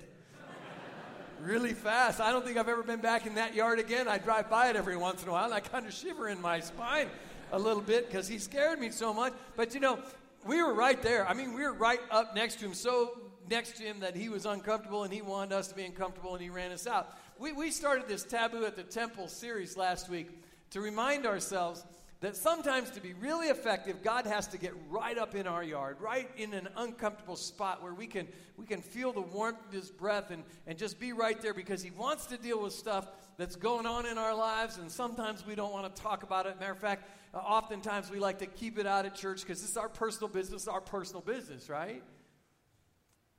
really 1.42 1.74
fast. 1.74 2.20
I 2.20 2.32
don't 2.32 2.46
think 2.46 2.58
I've 2.58 2.70
ever 2.70 2.84
been 2.84 3.02
back 3.02 3.26
in 3.26 3.36
that 3.36 3.54
yard 3.54 3.80
again. 3.80 4.08
I 4.08 4.18
drive 4.18 4.50
by 4.50 4.70
it 4.70 4.76
every 4.76 4.98
once 4.98 5.22
in 5.24 5.30
a 5.30 5.32
while, 5.32 5.46
and 5.46 5.54
I 5.54 5.60
kind 5.60 5.86
of 5.86 5.94
shiver 5.94 6.28
in 6.28 6.42
my 6.42 6.60
spine 6.60 7.08
a 7.52 7.60
little 7.60 7.82
bit 7.82 8.08
because 8.08 8.28
he 8.28 8.40
scared 8.40 8.80
me 8.80 8.90
so 8.90 9.14
much. 9.14 9.34
But 9.56 9.74
you 9.74 9.80
know, 9.80 10.00
we 10.46 10.62
were 10.62 10.74
right 10.74 11.02
there. 11.02 11.28
I 11.28 11.34
mean, 11.34 11.54
we 11.54 11.64
were 11.64 11.74
right 11.74 12.00
up 12.10 12.36
next 12.36 12.60
to 12.60 12.66
him, 12.66 12.74
so 12.74 13.31
next 13.52 13.78
to 13.78 13.84
him 13.84 14.00
that 14.00 14.16
he 14.16 14.30
was 14.30 14.48
uncomfortable 14.48 15.04
and 15.04 15.14
he 15.14 15.22
wanted 15.22 15.54
us 15.54 15.68
to 15.68 15.76
be 15.76 15.84
uncomfortable 15.84 16.34
and 16.34 16.42
he 16.42 16.50
ran 16.50 16.72
us 16.72 16.88
out. 16.88 17.16
We, 17.38 17.52
we 17.52 17.70
started 17.70 18.08
this 18.08 18.24
Taboo 18.24 18.66
at 18.66 18.76
the 18.76 18.84
Temple 18.84 19.28
series 19.28 19.78
last 19.78 20.10
week 20.10 20.30
to 20.72 20.82
remind 20.82 21.26
ourselves 21.26 21.84
that 22.22 22.36
sometimes 22.36 22.92
to 22.92 23.02
be 23.02 23.14
really 23.14 23.48
effective, 23.48 24.04
God 24.04 24.26
has 24.26 24.48
to 24.50 24.58
get 24.58 24.74
right 24.90 25.18
up 25.18 25.36
in 25.36 25.48
our 25.48 25.64
yard, 25.64 25.98
right 26.00 26.30
in 26.38 26.54
an 26.54 26.70
uncomfortable 26.78 27.36
spot 27.36 27.84
where 27.84 27.94
we 27.94 28.08
can, 28.08 28.28
we 28.58 28.66
can 28.66 28.80
feel 28.80 29.12
the 29.12 29.22
warmth 29.22 29.58
of 29.68 29.74
His 29.74 29.90
breath 29.90 30.30
and, 30.30 30.44
and 30.68 30.78
just 30.78 31.00
be 31.00 31.14
right 31.14 31.40
there 31.42 31.54
because 31.54 31.82
He 31.82 31.92
wants 31.92 32.28
to 32.28 32.38
deal 32.38 32.62
with 32.62 32.74
stuff 32.74 33.08
that's 33.38 33.56
going 33.56 33.88
on 33.88 34.06
in 34.06 34.20
our 34.20 34.36
lives, 34.36 34.78
and 34.78 34.92
sometimes 34.92 35.46
we 35.48 35.56
don't 35.56 35.74
want 35.74 35.94
to 35.94 36.02
talk 36.02 36.22
about 36.22 36.46
it. 36.46 36.60
Matter 36.60 36.74
of 36.74 36.80
fact, 36.80 37.10
oftentimes 37.34 38.12
we 38.12 38.20
like 38.20 38.38
to 38.38 38.46
keep 38.46 38.78
it 38.78 38.86
out 38.86 39.08
of 39.08 39.16
church 39.16 39.42
because 39.42 39.64
it's 39.64 39.76
our 39.76 39.90
personal 39.90 40.28
business, 40.28 40.68
our 40.68 40.82
personal 40.82 41.22
business, 41.22 41.70
right? 41.70 42.04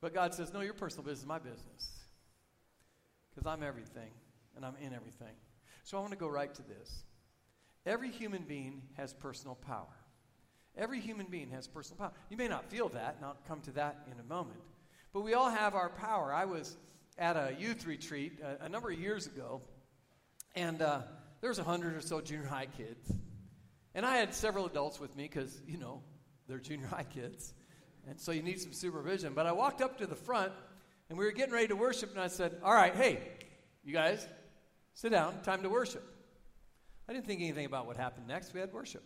But 0.03 0.13
God 0.13 0.33
says, 0.33 0.51
No, 0.53 0.59
your 0.59 0.73
personal 0.73 1.05
business 1.05 1.21
is 1.21 1.25
my 1.25 1.39
business 1.39 1.89
because 3.29 3.47
I'm 3.47 3.63
everything 3.63 4.11
and 4.53 4.65
I'm 4.65 4.75
in 4.81 4.93
everything. 4.93 5.33
So 5.85 5.97
I 5.97 6.01
want 6.01 6.11
to 6.11 6.17
go 6.17 6.27
right 6.27 6.53
to 6.53 6.61
this. 6.61 7.03
Every 7.85 8.11
human 8.11 8.43
being 8.43 8.81
has 8.97 9.13
personal 9.13 9.55
power. 9.55 9.95
Every 10.77 10.99
human 10.99 11.27
being 11.27 11.51
has 11.51 11.69
personal 11.69 11.99
power. 11.99 12.11
You 12.29 12.35
may 12.35 12.49
not 12.49 12.69
feel 12.69 12.89
that, 12.89 13.15
and 13.15 13.25
I'll 13.25 13.37
come 13.47 13.61
to 13.61 13.71
that 13.71 14.05
in 14.11 14.19
a 14.19 14.23
moment. 14.23 14.59
But 15.13 15.21
we 15.21 15.35
all 15.35 15.49
have 15.49 15.73
our 15.73 15.89
power. 15.89 16.33
I 16.33 16.45
was 16.45 16.75
at 17.17 17.37
a 17.37 17.55
youth 17.57 17.87
retreat 17.87 18.41
a, 18.43 18.65
a 18.65 18.69
number 18.69 18.91
of 18.91 18.99
years 18.99 19.25
ago, 19.25 19.61
and 20.53 20.81
uh, 20.81 20.99
there 21.39 21.49
was 21.49 21.59
a 21.59 21.63
hundred 21.63 21.95
or 21.95 22.01
so 22.01 22.19
junior 22.19 22.45
high 22.45 22.67
kids. 22.77 23.09
And 23.95 24.05
I 24.05 24.17
had 24.17 24.33
several 24.33 24.65
adults 24.65 24.99
with 24.99 25.15
me 25.15 25.23
because, 25.23 25.61
you 25.65 25.77
know, 25.77 26.01
they're 26.49 26.59
junior 26.59 26.87
high 26.87 27.05
kids. 27.05 27.53
And 28.07 28.19
so 28.19 28.31
you 28.31 28.41
need 28.41 28.59
some 28.59 28.73
supervision. 28.73 29.33
But 29.33 29.45
I 29.45 29.51
walked 29.51 29.81
up 29.81 29.97
to 29.99 30.07
the 30.07 30.15
front, 30.15 30.51
and 31.09 31.17
we 31.17 31.25
were 31.25 31.31
getting 31.31 31.53
ready 31.53 31.67
to 31.67 31.75
worship, 31.75 32.11
and 32.11 32.19
I 32.19 32.27
said, 32.27 32.57
All 32.63 32.73
right, 32.73 32.95
hey, 32.95 33.19
you 33.83 33.93
guys, 33.93 34.27
sit 34.93 35.11
down, 35.11 35.41
time 35.41 35.63
to 35.63 35.69
worship. 35.69 36.03
I 37.07 37.13
didn't 37.13 37.25
think 37.25 37.41
anything 37.41 37.65
about 37.65 37.85
what 37.85 37.97
happened 37.97 38.27
next. 38.27 38.53
We 38.53 38.59
had 38.59 38.71
worship. 38.73 39.03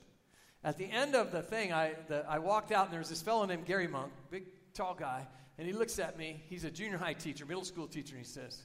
At 0.63 0.77
the 0.77 0.86
end 0.86 1.16
of 1.16 1.32
the 1.32 1.42
thing, 1.42 1.72
I, 1.72 1.94
the, 2.08 2.25
I 2.27 2.39
walked 2.39 2.72
out, 2.72 2.86
and 2.86 2.94
there 2.94 3.00
was 3.00 3.10
this 3.10 3.22
fellow 3.22 3.46
named 3.46 3.66
Gary 3.66 3.88
Monk, 3.88 4.12
big, 4.30 4.46
tall 4.74 4.96
guy, 4.96 5.27
and 5.58 5.68
he 5.68 5.74
looks 5.74 6.00
at 6.00 6.18
me. 6.18 6.44
He's 6.48 6.63
a 6.63 6.72
junior 6.72 6.98
high 6.98 7.13
teacher, 7.13 7.46
middle 7.46 7.63
school 7.63 7.88
teacher, 7.88 8.16
and 8.16 8.25
he 8.25 8.32
says, 8.32 8.63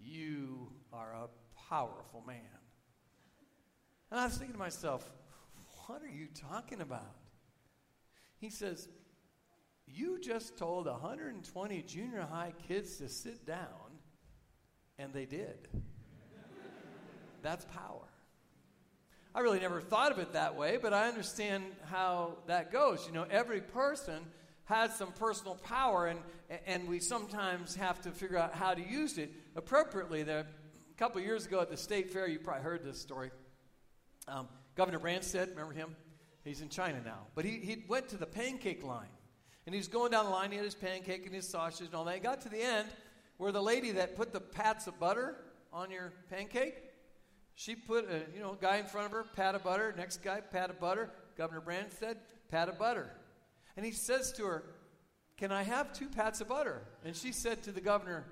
You 0.00 0.72
are 0.92 1.12
a 1.12 1.28
powerful 1.68 2.22
man. 2.26 2.40
And 4.10 4.20
I 4.20 4.24
was 4.24 4.36
thinking 4.36 4.54
to 4.54 4.58
myself, 4.58 5.08
What 5.86 6.02
are 6.02 6.08
you 6.08 6.28
talking 6.34 6.80
about? 6.80 7.14
He 8.38 8.50
says, 8.50 8.88
You 9.86 10.18
just 10.20 10.56
told 10.56 10.86
120 10.86 11.82
junior 11.82 12.22
high 12.22 12.52
kids 12.66 12.96
to 12.98 13.08
sit 13.08 13.46
down, 13.46 13.98
and 14.98 15.12
they 15.12 15.24
did. 15.24 15.68
That's 17.42 17.64
power. 17.66 18.08
I 19.34 19.40
really 19.40 19.60
never 19.60 19.80
thought 19.80 20.12
of 20.12 20.18
it 20.18 20.32
that 20.32 20.56
way, 20.56 20.78
but 20.80 20.94
I 20.94 21.08
understand 21.08 21.64
how 21.90 22.38
that 22.46 22.72
goes. 22.72 23.06
You 23.06 23.12
know, 23.12 23.26
every 23.30 23.60
person 23.60 24.24
has 24.64 24.96
some 24.96 25.12
personal 25.12 25.56
power, 25.56 26.06
and, 26.06 26.18
and 26.66 26.88
we 26.88 26.98
sometimes 26.98 27.76
have 27.76 28.00
to 28.02 28.10
figure 28.10 28.38
out 28.38 28.54
how 28.54 28.74
to 28.74 28.82
use 28.82 29.18
it 29.18 29.30
appropriately. 29.54 30.22
There, 30.22 30.40
a 30.40 30.98
couple 30.98 31.20
years 31.20 31.46
ago 31.46 31.60
at 31.60 31.70
the 31.70 31.76
state 31.76 32.10
fair, 32.10 32.26
you 32.26 32.38
probably 32.38 32.64
heard 32.64 32.82
this 32.82 33.00
story. 33.00 33.30
Um, 34.26 34.48
Governor 34.74 34.98
Branstad, 34.98 35.50
remember 35.50 35.72
him? 35.72 35.94
He's 36.42 36.60
in 36.60 36.68
China 36.68 37.00
now. 37.04 37.26
But 37.34 37.44
he, 37.44 37.58
he 37.58 37.84
went 37.88 38.08
to 38.08 38.16
the 38.16 38.26
pancake 38.26 38.82
line. 38.82 39.08
And 39.66 39.74
he's 39.74 39.88
going 39.88 40.12
down 40.12 40.26
the 40.26 40.30
line. 40.30 40.50
He 40.52 40.56
had 40.56 40.64
his 40.64 40.76
pancake 40.76 41.26
and 41.26 41.34
his 41.34 41.48
sausage 41.48 41.88
and 41.88 41.94
all 41.94 42.04
that. 42.04 42.14
He 42.14 42.20
got 42.20 42.40
to 42.42 42.48
the 42.48 42.62
end 42.62 42.88
where 43.36 43.52
the 43.52 43.62
lady 43.62 43.90
that 43.92 44.16
put 44.16 44.32
the 44.32 44.40
pats 44.40 44.86
of 44.86 44.98
butter 44.98 45.36
on 45.72 45.90
your 45.90 46.12
pancake, 46.30 46.76
she 47.54 47.74
put 47.74 48.08
a 48.10 48.22
you 48.34 48.40
know 48.40 48.56
guy 48.60 48.76
in 48.76 48.86
front 48.86 49.06
of 49.06 49.12
her, 49.12 49.24
pat 49.24 49.54
of 49.54 49.64
butter. 49.64 49.92
Next 49.96 50.22
guy, 50.22 50.40
pat 50.40 50.70
of 50.70 50.80
butter. 50.80 51.10
Governor 51.36 51.60
Branstad, 51.60 52.16
pat 52.50 52.68
of 52.68 52.78
butter. 52.78 53.10
And 53.76 53.84
he 53.84 53.92
says 53.92 54.32
to 54.34 54.44
her, 54.44 54.62
"Can 55.36 55.52
I 55.52 55.64
have 55.64 55.92
two 55.92 56.08
pats 56.08 56.40
of 56.40 56.48
butter?" 56.48 56.82
And 57.04 57.16
she 57.16 57.32
said 57.32 57.62
to 57.64 57.72
the 57.72 57.80
governor, 57.80 58.24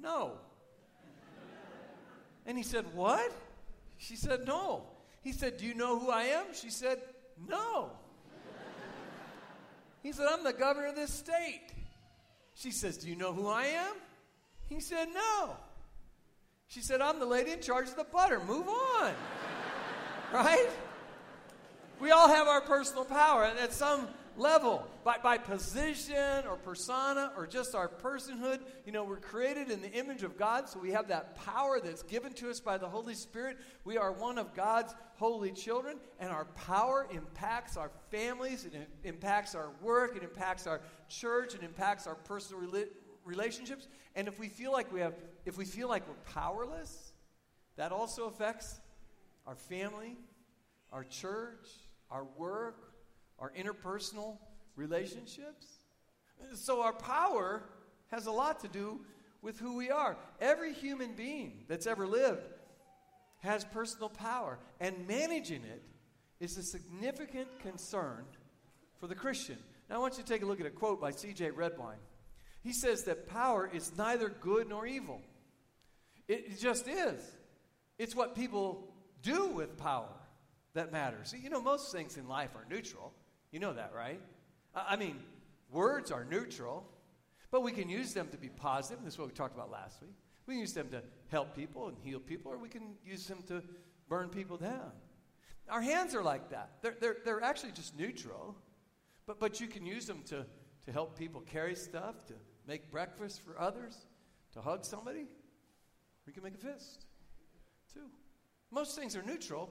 "No." 0.00 0.32
and 2.46 2.56
he 2.56 2.62
said, 2.62 2.84
"What?" 2.94 3.32
She 3.98 4.14
said, 4.14 4.46
"No." 4.46 4.82
He 5.22 5.32
said, 5.32 5.56
"Do 5.56 5.66
you 5.66 5.74
know 5.74 5.98
who 5.98 6.10
I 6.10 6.24
am?" 6.24 6.46
She 6.52 6.70
said, 6.70 7.00
"No." 7.48 7.90
He 10.06 10.12
said, 10.12 10.26
"I'm 10.30 10.44
the 10.44 10.52
governor 10.52 10.88
of 10.88 10.96
this 10.96 11.12
state." 11.12 11.72
She 12.54 12.70
says, 12.70 12.96
"Do 12.96 13.08
you 13.08 13.16
know 13.16 13.32
who 13.32 13.48
I 13.48 13.64
am?" 13.64 13.94
He 14.68 14.80
said, 14.80 15.08
"No." 15.12 15.56
She 16.68 16.80
said, 16.80 17.00
I'm 17.00 17.20
the 17.20 17.26
lady 17.26 17.52
in 17.52 17.60
charge 17.60 17.88
of 17.88 17.96
the 17.96 18.04
butter. 18.04 18.40
Move 18.40 18.68
on. 18.68 19.12
right? 20.32 20.68
We 22.00 22.10
all 22.10 22.28
have 22.28 22.48
our 22.48 22.60
personal 22.60 23.04
power 23.04 23.44
and 23.44 23.58
at 23.58 23.72
some 23.72 24.08
level, 24.38 24.86
by, 25.04 25.18
by 25.22 25.38
position 25.38 26.46
or 26.48 26.56
persona 26.56 27.32
or 27.36 27.46
just 27.46 27.74
our 27.74 27.88
personhood. 27.88 28.60
You 28.84 28.92
know, 28.92 29.04
we're 29.04 29.16
created 29.16 29.70
in 29.70 29.82
the 29.82 29.92
image 29.92 30.22
of 30.22 30.36
God, 30.36 30.68
so 30.68 30.78
we 30.78 30.90
have 30.90 31.08
that 31.08 31.36
power 31.36 31.80
that's 31.82 32.02
given 32.02 32.32
to 32.34 32.50
us 32.50 32.60
by 32.60 32.78
the 32.78 32.88
Holy 32.88 33.14
Spirit. 33.14 33.58
We 33.84 33.96
are 33.96 34.12
one 34.12 34.38
of 34.38 34.54
God's 34.54 34.94
holy 35.14 35.52
children, 35.52 35.98
and 36.20 36.30
our 36.30 36.44
power 36.44 37.06
impacts 37.10 37.76
our 37.76 37.90
families, 38.10 38.64
it 38.64 38.74
impacts 39.04 39.54
our 39.54 39.70
work, 39.80 40.16
it 40.16 40.22
impacts 40.22 40.66
our 40.66 40.80
church, 41.08 41.54
it 41.54 41.62
impacts 41.62 42.06
our 42.06 42.14
personal 42.14 42.62
rela- 42.62 42.88
relationships. 43.24 43.88
And 44.14 44.28
if 44.28 44.38
we 44.38 44.48
feel 44.48 44.72
like 44.72 44.92
we 44.92 45.00
have, 45.00 45.14
if 45.44 45.56
we 45.56 45.64
feel 45.64 45.88
like 45.88 46.06
we're 46.08 46.32
powerless, 46.32 47.12
that 47.76 47.92
also 47.92 48.26
affects 48.26 48.80
our 49.46 49.56
family, 49.56 50.16
our 50.92 51.04
church, 51.04 51.68
our 52.10 52.24
work, 52.36 52.85
our 53.38 53.52
interpersonal 53.52 54.38
relationships. 54.76 55.66
So 56.54 56.82
our 56.82 56.92
power 56.92 57.62
has 58.08 58.26
a 58.26 58.32
lot 58.32 58.60
to 58.60 58.68
do 58.68 59.00
with 59.42 59.58
who 59.58 59.76
we 59.76 59.90
are. 59.90 60.16
Every 60.40 60.72
human 60.72 61.14
being 61.14 61.64
that's 61.68 61.86
ever 61.86 62.06
lived 62.06 62.46
has 63.40 63.64
personal 63.64 64.08
power, 64.08 64.58
and 64.80 65.06
managing 65.06 65.62
it 65.62 65.82
is 66.40 66.56
a 66.56 66.62
significant 66.62 67.48
concern 67.60 68.24
for 68.98 69.06
the 69.06 69.14
Christian. 69.14 69.58
Now, 69.88 69.96
I 69.96 69.98
want 69.98 70.16
you 70.16 70.24
to 70.24 70.28
take 70.28 70.42
a 70.42 70.46
look 70.46 70.60
at 70.60 70.66
a 70.66 70.70
quote 70.70 71.00
by 71.00 71.10
C.J. 71.12 71.50
Redwine. 71.50 71.98
He 72.62 72.72
says 72.72 73.04
that 73.04 73.28
power 73.28 73.70
is 73.72 73.92
neither 73.96 74.28
good 74.28 74.68
nor 74.68 74.86
evil. 74.86 75.20
It 76.26 76.58
just 76.58 76.88
is. 76.88 77.22
It's 77.98 78.16
what 78.16 78.34
people 78.34 78.88
do 79.22 79.46
with 79.48 79.76
power 79.76 80.12
that 80.74 80.90
matters. 80.92 81.34
You 81.40 81.48
know, 81.50 81.62
most 81.62 81.92
things 81.92 82.16
in 82.16 82.26
life 82.26 82.50
are 82.56 82.66
neutral. 82.68 83.12
You 83.56 83.60
know 83.60 83.72
that, 83.72 83.92
right? 83.96 84.20
I 84.74 84.96
mean, 84.96 85.16
words 85.70 86.10
are 86.10 86.26
neutral, 86.26 86.86
but 87.50 87.62
we 87.62 87.72
can 87.72 87.88
use 87.88 88.12
them 88.12 88.28
to 88.28 88.36
be 88.36 88.50
positive. 88.50 89.02
This 89.02 89.14
is 89.14 89.18
what 89.18 89.28
we 89.28 89.32
talked 89.32 89.54
about 89.54 89.70
last 89.70 89.98
week. 90.02 90.12
We 90.46 90.52
can 90.52 90.60
use 90.60 90.74
them 90.74 90.90
to 90.90 91.02
help 91.28 91.56
people 91.56 91.88
and 91.88 91.96
heal 92.02 92.20
people, 92.20 92.52
or 92.52 92.58
we 92.58 92.68
can 92.68 92.96
use 93.02 93.26
them 93.26 93.38
to 93.48 93.62
burn 94.10 94.28
people 94.28 94.58
down. 94.58 94.92
Our 95.70 95.80
hands 95.80 96.14
are 96.14 96.22
like 96.22 96.50
that. 96.50 96.72
They're, 96.82 96.96
they're, 97.00 97.16
they're 97.24 97.42
actually 97.42 97.72
just 97.72 97.98
neutral, 97.98 98.54
but, 99.26 99.40
but 99.40 99.58
you 99.58 99.68
can 99.68 99.86
use 99.86 100.04
them 100.04 100.20
to, 100.26 100.44
to 100.84 100.92
help 100.92 101.18
people 101.18 101.40
carry 101.40 101.76
stuff, 101.76 102.26
to 102.26 102.34
make 102.68 102.90
breakfast 102.90 103.40
for 103.42 103.58
others, 103.58 103.96
to 104.52 104.60
hug 104.60 104.84
somebody, 104.84 105.24
we 106.26 106.34
can 106.34 106.42
make 106.42 106.56
a 106.56 106.58
fist 106.58 107.06
too. 107.94 108.10
Most 108.70 108.98
things 108.98 109.16
are 109.16 109.22
neutral, 109.22 109.70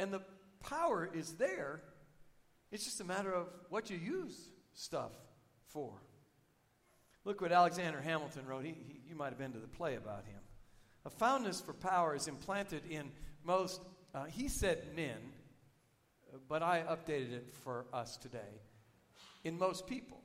and 0.00 0.12
the 0.12 0.22
power 0.58 1.08
is 1.14 1.34
there. 1.34 1.82
It's 2.70 2.84
just 2.84 3.00
a 3.00 3.04
matter 3.04 3.32
of 3.32 3.48
what 3.68 3.90
you 3.90 3.96
use 3.96 4.50
stuff 4.74 5.12
for. 5.66 5.92
Look 7.24 7.40
what 7.40 7.52
Alexander 7.52 8.00
Hamilton 8.00 8.46
wrote. 8.46 8.64
He, 8.64 8.70
he, 8.70 9.00
you 9.08 9.14
might 9.14 9.30
have 9.30 9.38
been 9.38 9.52
to 9.52 9.58
the 9.58 9.66
play 9.66 9.96
about 9.96 10.24
him. 10.24 10.40
A 11.04 11.10
fondness 11.10 11.60
for 11.60 11.72
power 11.72 12.14
is 12.14 12.28
implanted 12.28 12.82
in 12.88 13.10
most, 13.44 13.80
uh, 14.14 14.24
he 14.24 14.48
said 14.48 14.94
men, 14.94 15.18
but 16.48 16.62
I 16.62 16.82
updated 16.82 17.32
it 17.32 17.54
for 17.64 17.86
us 17.92 18.16
today, 18.16 18.60
in 19.44 19.58
most 19.58 19.86
people. 19.86 20.20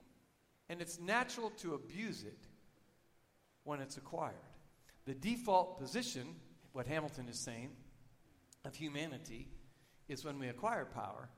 And 0.69 0.81
it's 0.81 0.99
natural 0.99 1.51
to 1.61 1.73
abuse 1.73 2.23
it 2.23 2.47
when 3.63 3.79
it's 3.79 3.97
acquired. 3.97 4.35
The 5.05 5.13
default 5.13 5.79
position, 5.79 6.27
what 6.73 6.87
Hamilton 6.87 7.27
is 7.29 7.39
saying, 7.39 7.71
of 8.63 8.75
humanity 8.75 9.47
is 10.07 10.25
when 10.25 10.39
we 10.39 10.47
acquire 10.47 10.85
power 10.85 11.29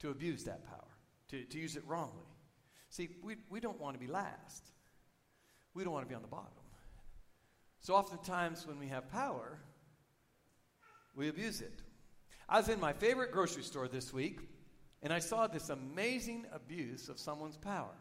to 0.00 0.10
abuse 0.10 0.44
that 0.44 0.64
power, 0.66 0.96
to, 1.28 1.44
to 1.44 1.58
use 1.58 1.76
it 1.76 1.84
wrongly. 1.86 2.26
See, 2.90 3.08
we, 3.22 3.36
we 3.50 3.60
don't 3.60 3.80
want 3.80 3.94
to 3.94 4.00
be 4.00 4.10
last, 4.10 4.70
we 5.74 5.84
don't 5.84 5.92
want 5.92 6.04
to 6.04 6.08
be 6.08 6.14
on 6.14 6.22
the 6.22 6.28
bottom. 6.28 6.52
So 7.80 7.94
oftentimes 7.94 8.66
when 8.66 8.78
we 8.78 8.88
have 8.88 9.10
power, 9.10 9.58
we 11.14 11.28
abuse 11.28 11.60
it. 11.60 11.82
I 12.48 12.58
was 12.58 12.68
in 12.68 12.80
my 12.80 12.92
favorite 12.92 13.32
grocery 13.32 13.62
store 13.62 13.88
this 13.88 14.12
week, 14.12 14.40
and 15.02 15.12
I 15.12 15.18
saw 15.18 15.46
this 15.46 15.68
amazing 15.68 16.46
abuse 16.52 17.08
of 17.08 17.18
someone's 17.18 17.56
power. 17.56 17.94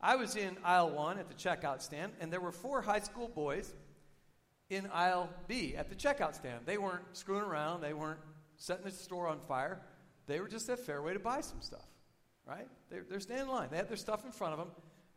I 0.00 0.16
was 0.16 0.36
in 0.36 0.56
aisle 0.64 0.90
one 0.90 1.18
at 1.18 1.28
the 1.28 1.34
checkout 1.34 1.82
stand, 1.82 2.12
and 2.20 2.32
there 2.32 2.40
were 2.40 2.52
four 2.52 2.82
high 2.82 3.00
school 3.00 3.28
boys 3.28 3.74
in 4.70 4.88
aisle 4.92 5.28
B 5.48 5.74
at 5.76 5.88
the 5.88 5.94
checkout 5.94 6.34
stand. 6.34 6.66
They 6.66 6.78
weren't 6.78 7.04
screwing 7.12 7.42
around, 7.42 7.80
they 7.80 7.94
weren't 7.94 8.20
setting 8.56 8.84
the 8.84 8.90
store 8.90 9.26
on 9.26 9.40
fire. 9.40 9.80
They 10.28 10.40
were 10.40 10.48
just 10.48 10.68
at 10.68 10.78
Fairway 10.78 11.14
to 11.14 11.18
buy 11.18 11.40
some 11.40 11.60
stuff, 11.60 11.86
right? 12.46 12.68
They're, 12.90 13.04
they're 13.08 13.18
standing 13.18 13.46
in 13.46 13.52
line. 13.52 13.68
They 13.70 13.78
had 13.78 13.88
their 13.88 13.96
stuff 13.96 14.24
in 14.24 14.30
front 14.30 14.52
of 14.52 14.58
them, 14.58 14.68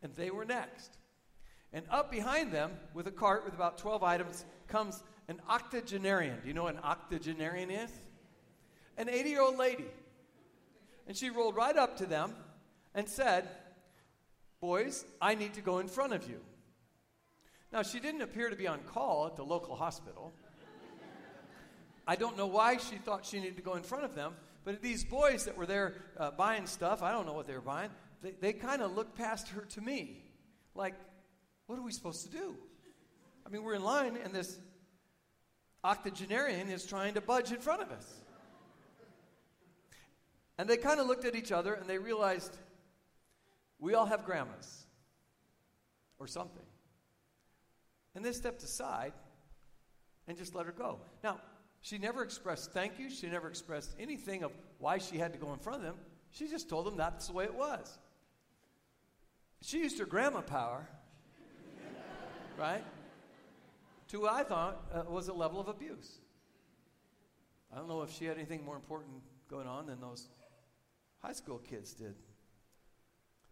and 0.01 0.15
they 0.15 0.31
were 0.31 0.45
next. 0.45 0.97
And 1.73 1.85
up 1.91 2.09
behind 2.09 2.51
them, 2.51 2.71
with 2.93 3.07
a 3.07 3.11
cart 3.11 3.45
with 3.45 3.53
about 3.53 3.77
12 3.77 4.03
items, 4.03 4.45
comes 4.67 5.03
an 5.27 5.39
octogenarian. 5.49 6.37
Do 6.41 6.47
you 6.47 6.53
know 6.53 6.63
what 6.63 6.75
an 6.75 6.81
octogenarian 6.83 7.69
is? 7.69 7.91
An 8.97 9.09
80 9.09 9.29
year 9.29 9.41
old 9.41 9.57
lady. 9.57 9.85
And 11.07 11.15
she 11.15 11.29
rolled 11.29 11.55
right 11.55 11.75
up 11.75 11.97
to 11.97 12.05
them 12.05 12.33
and 12.95 13.07
said, 13.07 13.47
Boys, 14.61 15.05
I 15.21 15.35
need 15.35 15.55
to 15.55 15.61
go 15.61 15.79
in 15.79 15.87
front 15.87 16.13
of 16.13 16.29
you. 16.29 16.39
Now, 17.73 17.83
she 17.83 17.99
didn't 17.99 18.21
appear 18.21 18.49
to 18.49 18.55
be 18.55 18.67
on 18.67 18.79
call 18.79 19.27
at 19.27 19.35
the 19.35 19.43
local 19.43 19.75
hospital. 19.75 20.33
I 22.07 22.15
don't 22.15 22.37
know 22.37 22.47
why 22.47 22.77
she 22.77 22.97
thought 22.97 23.25
she 23.25 23.39
needed 23.39 23.55
to 23.57 23.61
go 23.61 23.75
in 23.75 23.83
front 23.83 24.03
of 24.03 24.13
them, 24.13 24.33
but 24.63 24.81
these 24.81 25.03
boys 25.03 25.45
that 25.45 25.57
were 25.57 25.65
there 25.65 25.95
uh, 26.17 26.31
buying 26.31 26.65
stuff, 26.65 27.01
I 27.01 27.11
don't 27.11 27.25
know 27.25 27.33
what 27.33 27.47
they 27.47 27.53
were 27.53 27.61
buying, 27.61 27.89
they, 28.21 28.31
they 28.39 28.53
kind 28.53 28.81
of 28.81 28.95
looked 28.95 29.17
past 29.17 29.49
her 29.49 29.61
to 29.61 29.81
me. 29.81 30.23
Like, 30.75 30.95
what 31.67 31.79
are 31.79 31.81
we 31.81 31.91
supposed 31.91 32.23
to 32.25 32.31
do? 32.31 32.55
I 33.45 33.49
mean, 33.49 33.63
we're 33.63 33.73
in 33.73 33.83
line, 33.83 34.17
and 34.23 34.33
this 34.33 34.59
octogenarian 35.83 36.69
is 36.69 36.85
trying 36.85 37.15
to 37.15 37.21
budge 37.21 37.51
in 37.51 37.59
front 37.59 37.81
of 37.81 37.91
us. 37.91 38.21
And 40.57 40.69
they 40.69 40.77
kind 40.77 40.99
of 40.99 41.07
looked 41.07 41.25
at 41.25 41.35
each 41.35 41.51
other 41.51 41.73
and 41.73 41.89
they 41.89 41.97
realized 41.97 42.55
we 43.79 43.95
all 43.95 44.05
have 44.05 44.25
grandmas 44.25 44.85
or 46.19 46.27
something. 46.27 46.61
And 48.13 48.23
they 48.23 48.31
stepped 48.31 48.61
aside 48.61 49.13
and 50.27 50.37
just 50.37 50.53
let 50.53 50.67
her 50.67 50.71
go. 50.71 50.99
Now, 51.23 51.39
she 51.81 51.97
never 51.97 52.23
expressed 52.23 52.71
thank 52.71 52.99
you. 52.99 53.09
She 53.09 53.27
never 53.27 53.47
expressed 53.47 53.95
anything 53.99 54.43
of 54.43 54.51
why 54.77 54.99
she 54.99 55.17
had 55.17 55.33
to 55.33 55.39
go 55.39 55.51
in 55.53 55.59
front 55.59 55.79
of 55.79 55.83
them. 55.83 55.95
She 56.31 56.47
just 56.47 56.69
told 56.69 56.85
them 56.85 56.95
that's 56.95 57.27
the 57.27 57.33
way 57.33 57.45
it 57.45 57.55
was. 57.55 57.97
She 59.61 59.79
used 59.79 59.99
her 59.99 60.05
grandma 60.05 60.41
power, 60.41 60.87
right? 62.57 62.83
To 64.09 64.21
what 64.21 64.33
I 64.33 64.43
thought 64.43 64.81
uh, 64.93 65.03
was 65.09 65.27
a 65.27 65.33
level 65.33 65.59
of 65.59 65.67
abuse. 65.67 66.19
I 67.71 67.77
don't 67.77 67.87
know 67.87 68.01
if 68.01 68.11
she 68.11 68.25
had 68.25 68.37
anything 68.37 68.65
more 68.65 68.75
important 68.75 69.21
going 69.49 69.67
on 69.67 69.85
than 69.87 70.01
those 70.01 70.27
high 71.19 71.33
school 71.33 71.59
kids 71.59 71.93
did. 71.93 72.15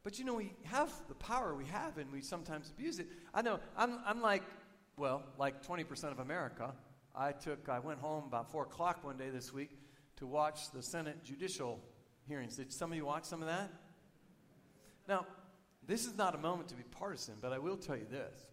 But 0.04 0.18
you 0.18 0.26
know, 0.26 0.34
we 0.34 0.54
have 0.66 0.92
the 1.08 1.16
power 1.16 1.54
we 1.54 1.66
have 1.66 1.98
and 1.98 2.12
we 2.12 2.22
sometimes 2.22 2.70
abuse 2.70 3.00
it. 3.00 3.08
I 3.34 3.42
know, 3.42 3.60
I'm, 3.78 4.00
I'm 4.06 4.22
like, 4.22 4.44
well, 4.98 5.24
like 5.38 5.66
20% 5.66 6.12
of 6.12 6.20
America. 6.20 6.74
I 7.16 7.32
took, 7.32 7.70
I 7.70 7.80
went 7.80 8.00
home 8.00 8.26
about 8.26 8.52
4 8.52 8.64
o'clock 8.64 9.04
one 9.04 9.18
day 9.18 9.30
this 9.30 9.54
week 9.54 9.72
to 10.18 10.28
watch 10.28 10.72
the 10.72 10.82
Senate 10.82 11.24
judicial 11.24 11.80
hearings. 12.28 12.56
Did 12.58 12.72
some 12.72 12.92
of 12.92 12.98
you 12.98 13.06
watch 13.06 13.26
some 13.26 13.42
of 13.42 13.48
that? 13.48 13.72
Now, 15.08 15.26
this 15.88 16.06
is 16.06 16.16
not 16.16 16.36
a 16.36 16.38
moment 16.38 16.70
to 16.70 16.76
be 16.76 16.84
partisan, 16.84 17.36
but 17.42 17.52
I 17.52 17.58
will 17.58 17.78
tell 17.78 17.98
you 17.98 18.06
this. 18.10 18.46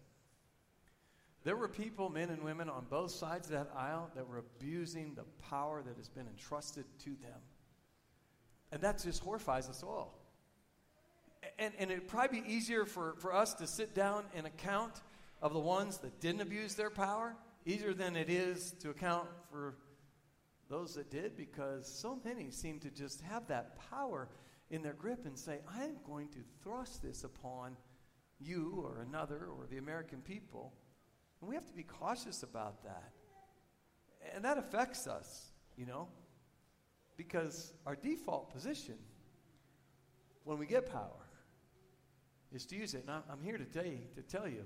There 1.43 1.55
were 1.55 1.67
people, 1.67 2.09
men 2.09 2.29
and 2.29 2.43
women, 2.43 2.67
on 2.67 2.85
both 2.89 3.11
sides 3.11 3.47
of 3.47 3.53
that 3.53 3.69
aisle 3.75 4.09
that 4.15 4.27
were 4.27 4.39
abusing 4.39 5.13
the 5.13 5.23
power 5.47 5.81
that 5.81 5.95
has 5.97 6.09
been 6.09 6.27
entrusted 6.27 6.85
to 7.05 7.11
them. 7.11 7.39
And 8.71 8.81
that 8.81 9.01
just 9.01 9.23
horrifies 9.23 9.69
us 9.69 9.83
all. 9.83 10.19
And, 11.59 11.73
and 11.79 11.91
it'd 11.91 12.07
probably 12.07 12.41
be 12.41 12.53
easier 12.53 12.85
for, 12.85 13.15
for 13.19 13.33
us 13.33 13.53
to 13.55 13.67
sit 13.67 13.95
down 13.95 14.25
and 14.35 14.45
account 14.45 15.01
of 15.41 15.53
the 15.53 15.59
ones 15.59 15.99
that 15.99 16.19
didn't 16.19 16.41
abuse 16.41 16.75
their 16.75 16.89
power, 16.89 17.35
easier 17.67 17.93
than 17.93 18.15
it 18.15 18.29
is 18.29 18.71
to 18.79 18.89
account 18.89 19.27
for 19.51 19.75
those 20.69 20.95
that 20.95 21.11
did, 21.11 21.35
because 21.35 21.85
so 21.87 22.19
many 22.23 22.49
seem 22.49 22.79
to 22.79 22.89
just 22.89 23.21
have 23.21 23.45
that 23.47 23.77
power 23.89 24.29
in 24.69 24.81
their 24.81 24.93
grip 24.93 25.25
and 25.25 25.37
say, 25.37 25.59
I 25.69 25.83
am 25.83 25.97
going 26.05 26.29
to 26.29 26.39
thrust 26.63 27.03
this 27.03 27.25
upon 27.25 27.75
you 28.39 28.81
or 28.85 29.01
another 29.01 29.47
or 29.47 29.65
the 29.69 29.77
American 29.77 30.21
people. 30.21 30.73
And 31.41 31.49
we 31.49 31.55
have 31.55 31.65
to 31.65 31.73
be 31.73 31.83
cautious 31.83 32.43
about 32.43 32.83
that. 32.83 33.11
And 34.33 34.45
that 34.45 34.57
affects 34.57 35.05
us, 35.05 35.51
you 35.75 35.85
know. 35.85 36.07
Because 37.17 37.73
our 37.85 37.95
default 37.95 38.53
position 38.53 38.95
when 40.43 40.57
we 40.57 40.65
get 40.65 40.89
power 40.91 41.27
is 42.53 42.65
to 42.67 42.75
use 42.75 42.93
it. 42.93 43.05
And 43.07 43.23
I'm 43.29 43.41
here 43.43 43.57
today 43.57 44.01
to 44.15 44.21
tell 44.21 44.47
you 44.47 44.63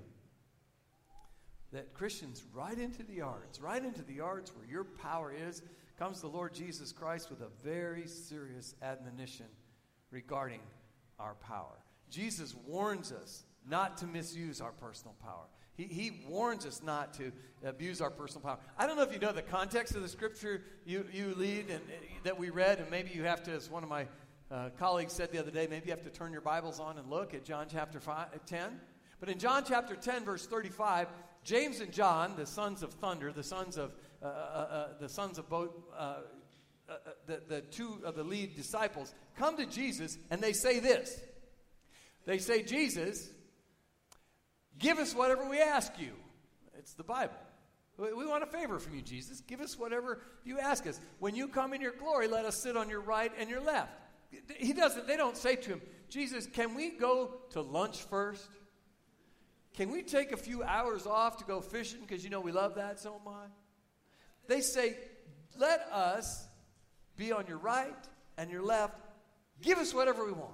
that 1.72 1.94
Christians, 1.94 2.44
right 2.52 2.78
into 2.78 3.02
the 3.02 3.14
yards, 3.14 3.60
right 3.60 3.82
into 3.82 4.02
the 4.02 4.14
yards 4.14 4.52
where 4.54 4.66
your 4.66 4.84
power 4.84 5.32
is, 5.32 5.62
comes 5.98 6.20
the 6.20 6.28
Lord 6.28 6.54
Jesus 6.54 6.92
Christ 6.92 7.30
with 7.30 7.40
a 7.40 7.48
very 7.64 8.06
serious 8.06 8.74
admonition 8.82 9.46
regarding 10.10 10.60
our 11.18 11.34
power. 11.34 11.78
Jesus 12.10 12.54
warns 12.66 13.12
us 13.12 13.44
not 13.68 13.96
to 13.98 14.06
misuse 14.06 14.60
our 14.60 14.72
personal 14.72 15.14
power. 15.22 15.46
He, 15.74 15.84
he 15.84 16.24
warns 16.28 16.66
us 16.66 16.82
not 16.82 17.14
to 17.14 17.32
abuse 17.64 18.00
our 18.00 18.10
personal 18.10 18.42
power. 18.42 18.58
I 18.76 18.86
don't 18.86 18.96
know 18.96 19.02
if 19.02 19.12
you 19.12 19.18
know 19.18 19.32
the 19.32 19.42
context 19.42 19.94
of 19.94 20.02
the 20.02 20.08
scripture 20.08 20.62
you, 20.84 21.06
you 21.12 21.34
lead 21.36 21.70
and 21.70 21.80
uh, 21.80 22.04
that 22.24 22.38
we 22.38 22.50
read, 22.50 22.78
and 22.78 22.90
maybe 22.90 23.10
you 23.14 23.24
have 23.24 23.42
to, 23.44 23.52
as 23.52 23.70
one 23.70 23.82
of 23.82 23.88
my 23.88 24.06
uh, 24.50 24.68
colleagues 24.78 25.14
said 25.14 25.32
the 25.32 25.38
other 25.38 25.50
day, 25.50 25.66
maybe 25.70 25.86
you 25.86 25.92
have 25.92 26.02
to 26.02 26.10
turn 26.10 26.32
your 26.32 26.42
Bibles 26.42 26.78
on 26.78 26.98
and 26.98 27.08
look 27.08 27.32
at 27.32 27.44
John 27.44 27.66
chapter 27.70 28.00
five, 28.00 28.28
uh, 28.34 28.38
10. 28.44 28.80
But 29.18 29.30
in 29.30 29.38
John 29.38 29.64
chapter 29.66 29.94
10, 29.94 30.24
verse 30.24 30.46
35, 30.46 31.06
James 31.44 31.80
and 31.80 31.92
John, 31.92 32.34
the 32.36 32.46
sons 32.46 32.82
of 32.82 32.92
thunder, 32.94 33.32
the 33.32 33.42
sons 33.42 33.76
of, 33.76 33.92
uh, 34.22 34.26
uh, 34.26 34.28
uh 34.28 34.88
the 35.00 35.08
sons 35.08 35.38
of 35.38 35.48
both, 35.48 35.70
the, 37.26 37.40
the 37.48 37.60
two 37.62 38.00
of 38.04 38.16
the 38.16 38.24
lead 38.24 38.54
disciples, 38.56 39.14
come 39.36 39.56
to 39.56 39.66
Jesus 39.66 40.18
and 40.30 40.40
they 40.40 40.52
say 40.52 40.78
this. 40.78 41.20
They 42.24 42.38
say, 42.38 42.62
Jesus, 42.62 43.28
Give 44.78 44.98
us 44.98 45.14
whatever 45.14 45.48
we 45.48 45.60
ask 45.60 45.92
you. 45.98 46.12
It's 46.78 46.94
the 46.94 47.04
Bible. 47.04 47.34
We 47.98 48.26
want 48.26 48.42
a 48.42 48.46
favor 48.46 48.78
from 48.78 48.96
you, 48.96 49.02
Jesus. 49.02 49.40
Give 49.42 49.60
us 49.60 49.78
whatever 49.78 50.20
you 50.44 50.58
ask 50.58 50.86
us. 50.86 50.98
When 51.18 51.36
you 51.36 51.46
come 51.46 51.72
in 51.72 51.80
your 51.80 51.92
glory, 51.92 52.26
let 52.26 52.44
us 52.44 52.56
sit 52.56 52.76
on 52.76 52.88
your 52.88 53.00
right 53.00 53.30
and 53.38 53.48
your 53.48 53.60
left. 53.60 53.92
He 54.56 54.72
doesn't, 54.72 55.06
they 55.06 55.16
don't 55.16 55.36
say 55.36 55.56
to 55.56 55.70
him, 55.70 55.82
Jesus, 56.08 56.46
can 56.46 56.74
we 56.74 56.90
go 56.90 57.34
to 57.50 57.60
lunch 57.60 58.02
first? 58.02 58.48
Can 59.74 59.90
we 59.90 60.02
take 60.02 60.32
a 60.32 60.36
few 60.36 60.62
hours 60.62 61.06
off 61.06 61.38
to 61.38 61.44
go 61.44 61.60
fishing 61.60 62.00
because 62.00 62.22
you 62.22 62.30
know 62.30 62.40
we 62.40 62.52
love 62.52 62.74
that 62.74 63.00
so 63.00 63.20
much? 63.24 63.50
They 64.46 64.60
say, 64.60 64.96
let 65.58 65.80
us 65.92 66.46
be 67.16 67.32
on 67.32 67.46
your 67.46 67.58
right 67.58 67.94
and 68.36 68.50
your 68.50 68.62
left. 68.62 68.98
Give 69.62 69.78
us 69.78 69.94
whatever 69.94 70.24
we 70.24 70.32
want. 70.32 70.52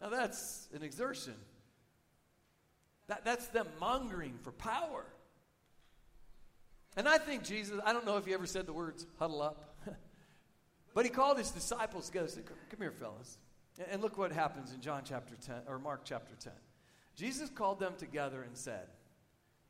Now 0.00 0.08
that's 0.08 0.68
an 0.74 0.82
exertion 0.82 1.34
that, 3.08 3.24
that's 3.24 3.46
them 3.48 3.66
mongering 3.80 4.38
for 4.42 4.52
power. 4.52 5.04
And 6.96 7.08
I 7.08 7.18
think 7.18 7.44
Jesus, 7.44 7.78
I 7.84 7.92
don't 7.92 8.06
know 8.06 8.16
if 8.16 8.26
he 8.26 8.34
ever 8.34 8.46
said 8.46 8.66
the 8.66 8.72
words 8.72 9.06
huddle 9.18 9.42
up, 9.42 9.76
but 10.94 11.04
he 11.04 11.10
called 11.10 11.38
his 11.38 11.50
disciples 11.50 12.06
together 12.06 12.26
and 12.26 12.34
said, 12.34 12.44
Come 12.46 12.80
here, 12.80 12.90
fellas. 12.90 13.38
And 13.90 14.02
look 14.02 14.18
what 14.18 14.32
happens 14.32 14.72
in 14.72 14.80
John 14.80 15.02
chapter 15.04 15.34
10, 15.46 15.62
or 15.66 15.78
Mark 15.78 16.02
chapter 16.04 16.34
10. 16.38 16.52
Jesus 17.14 17.50
called 17.50 17.78
them 17.78 17.94
together 17.98 18.42
and 18.42 18.56
said, 18.56 18.86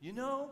You 0.00 0.12
know 0.12 0.50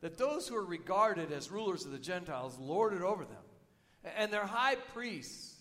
that 0.00 0.18
those 0.18 0.46
who 0.46 0.56
are 0.56 0.64
regarded 0.64 1.32
as 1.32 1.50
rulers 1.50 1.84
of 1.84 1.92
the 1.92 1.98
Gentiles 1.98 2.58
lord 2.58 2.92
it 2.92 3.02
over 3.02 3.24
them, 3.24 4.12
and 4.16 4.32
their 4.32 4.46
high 4.46 4.74
priests 4.74 5.54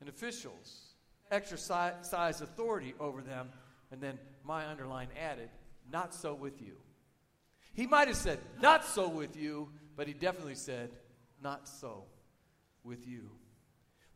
and 0.00 0.08
officials 0.08 0.94
exercise 1.30 2.40
authority 2.40 2.94
over 2.98 3.22
them, 3.22 3.50
and 3.90 4.00
then 4.00 4.18
my 4.44 4.66
underline 4.66 5.08
added, 5.20 5.48
not 5.90 6.14
so 6.14 6.34
with 6.34 6.60
you. 6.60 6.76
He 7.72 7.86
might 7.86 8.08
have 8.08 8.16
said, 8.16 8.38
not 8.60 8.84
so 8.84 9.08
with 9.08 9.36
you, 9.36 9.68
but 9.96 10.06
he 10.08 10.14
definitely 10.14 10.54
said, 10.54 10.90
not 11.42 11.68
so 11.68 12.04
with 12.82 13.06
you. 13.06 13.30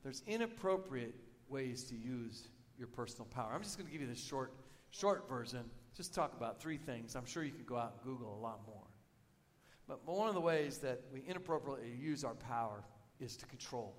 There's 0.02 0.22
inappropriate 0.26 1.14
ways 1.48 1.84
to 1.84 1.94
use 1.94 2.48
your 2.78 2.88
personal 2.88 3.26
power. 3.26 3.52
I'm 3.54 3.62
just 3.62 3.78
going 3.78 3.86
to 3.86 3.92
give 3.92 4.00
you 4.00 4.08
the 4.08 4.18
short, 4.18 4.52
short 4.98 5.28
version. 5.28 5.64
Just 5.96 6.14
talk 6.14 6.35
about 6.37 6.61
three 6.61 6.78
things. 6.78 7.16
I'm 7.16 7.26
sure 7.26 7.42
you 7.44 7.52
could 7.52 7.66
go 7.66 7.76
out 7.76 7.94
and 7.94 8.02
Google 8.02 8.37
a 8.37 8.40
lot 8.40 8.61
more. 8.66 8.83
But 9.87 10.07
one 10.07 10.28
of 10.28 10.35
the 10.35 10.40
ways 10.40 10.78
that 10.78 11.02
we 11.12 11.22
inappropriately 11.26 11.90
use 12.00 12.24
our 12.24 12.35
power 12.35 12.83
is 13.20 13.37
to 13.37 13.46
control. 13.46 13.94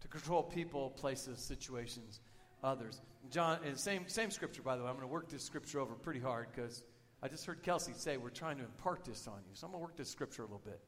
To 0.00 0.08
control 0.08 0.42
people, 0.42 0.90
places, 0.90 1.40
situations, 1.40 2.20
others. 2.62 3.00
John, 3.30 3.58
and 3.64 3.78
same, 3.78 4.04
same 4.08 4.30
scripture, 4.30 4.62
by 4.62 4.76
the 4.76 4.82
way. 4.82 4.88
I'm 4.88 4.96
going 4.96 5.08
to 5.08 5.12
work 5.12 5.28
this 5.28 5.42
scripture 5.42 5.80
over 5.80 5.94
pretty 5.94 6.20
hard 6.20 6.48
because 6.54 6.82
I 7.22 7.28
just 7.28 7.46
heard 7.46 7.62
Kelsey 7.62 7.92
say 7.94 8.16
we're 8.16 8.30
trying 8.30 8.58
to 8.58 8.64
impart 8.64 9.04
this 9.04 9.26
on 9.26 9.38
you. 9.48 9.54
So 9.54 9.66
I'm 9.66 9.72
going 9.72 9.82
to 9.82 9.86
work 9.86 9.96
this 9.96 10.10
scripture 10.10 10.42
a 10.42 10.46
little 10.46 10.62
bit. 10.64 10.80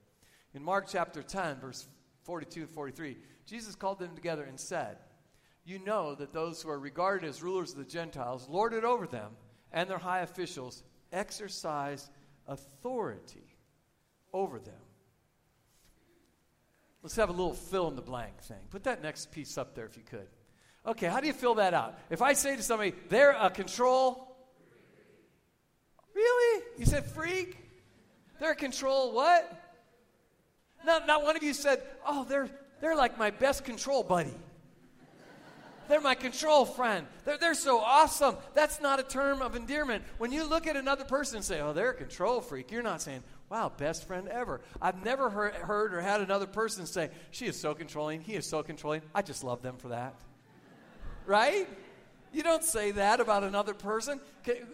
In 0.55 0.63
Mark 0.63 0.87
chapter 0.89 1.23
10, 1.23 1.59
verse 1.61 1.89
42 2.25 2.63
and 2.63 2.71
43, 2.71 3.17
Jesus 3.47 3.75
called 3.75 3.99
them 3.99 4.15
together 4.15 4.45
and 4.45 4.61
said, 4.61 4.99
you 5.69 5.79
know 5.81 6.15
that 6.15 6.33
those 6.33 6.63
who 6.63 6.71
are 6.71 6.79
regarded 6.79 7.29
as 7.29 7.43
rulers 7.43 7.73
of 7.73 7.79
the 7.79 7.85
Gentiles 7.85 8.49
lord 8.49 8.73
it 8.73 8.85
over 8.85 9.07
them, 9.07 9.33
and 9.71 9.89
their 9.89 9.99
high 9.99 10.21
officials 10.21 10.83
exercise 11.13 12.09
authority 12.47 13.57
over 14.33 14.59
them. 14.59 14.75
Let's 17.03 17.17
have 17.17 17.29
a 17.29 17.33
little 17.33 17.53
fill 17.53 17.89
in 17.89 17.97
the 17.97 18.03
blank 18.03 18.41
thing. 18.41 18.59
Put 18.71 18.85
that 18.85 19.03
next 19.03 19.31
piece 19.31 19.59
up 19.59 19.75
there 19.75 19.85
if 19.85 19.97
you 19.97 20.03
could. 20.03 20.29
Okay, 20.87 21.07
how 21.07 21.21
do 21.21 21.27
you 21.27 21.35
fill 21.35 21.57
that 21.57 21.75
out? 21.75 21.99
If 22.09 22.23
I 22.23 22.33
say 22.33 22.57
to 22.57 22.63
somebody, 22.63 22.95
they're 23.11 23.37
a 23.39 23.51
control. 23.51 24.37
Really? 26.15 26.65
You 26.79 26.87
said 26.87 27.05
freak? 27.05 27.59
They're 28.41 28.53
a 28.53 28.57
control 28.57 29.13
what? 29.13 29.53
Not, 30.85 31.07
not 31.07 31.23
one 31.23 31.37
of 31.37 31.43
you 31.43 31.53
said, 31.53 31.83
oh, 32.07 32.25
they're, 32.25 32.49
they're 32.81 32.97
like 32.97 33.19
my 33.19 33.31
best 33.31 33.65
control 33.65 34.03
buddy. 34.03 34.35
They're 35.89 36.01
my 36.01 36.15
control 36.15 36.65
friend. 36.65 37.07
They're, 37.25 37.39
they're 37.39 37.55
so 37.55 37.81
awesome. 37.81 38.37
That's 38.55 38.81
not 38.81 39.01
a 39.01 39.03
term 39.03 39.43
of 39.43 39.57
endearment. 39.57 40.05
When 40.19 40.33
you 40.33 40.45
look 40.45 40.67
at 40.67 40.77
another 40.77 41.05
person 41.05 41.37
and 41.37 41.45
say, 41.45 41.61
oh, 41.61 41.73
they're 41.73 41.91
a 41.91 41.95
control 41.95 42.41
freak, 42.41 42.71
you're 42.71 42.83
not 42.83 43.01
saying, 43.01 43.23
wow, 43.49 43.73
best 43.77 44.07
friend 44.07 44.29
ever. 44.29 44.61
I've 44.83 45.03
never 45.05 45.31
heard, 45.31 45.55
heard 45.55 45.95
or 45.95 46.01
had 46.01 46.21
another 46.21 46.47
person 46.47 46.85
say, 46.87 47.11
she 47.31 47.47
is 47.47 47.59
so 47.59 47.75
controlling, 47.75 48.21
he 48.21 48.35
is 48.35 48.47
so 48.47 48.63
controlling. 48.63 49.03
I 49.15 49.23
just 49.23 49.43
love 49.43 49.63
them 49.63 49.77
for 49.79 49.89
that. 49.89 50.15
right? 51.27 51.69
You 52.33 52.43
don't 52.43 52.63
say 52.63 52.91
that 52.91 53.21
about 53.21 53.43
another 53.43 53.73
person. 53.73 54.21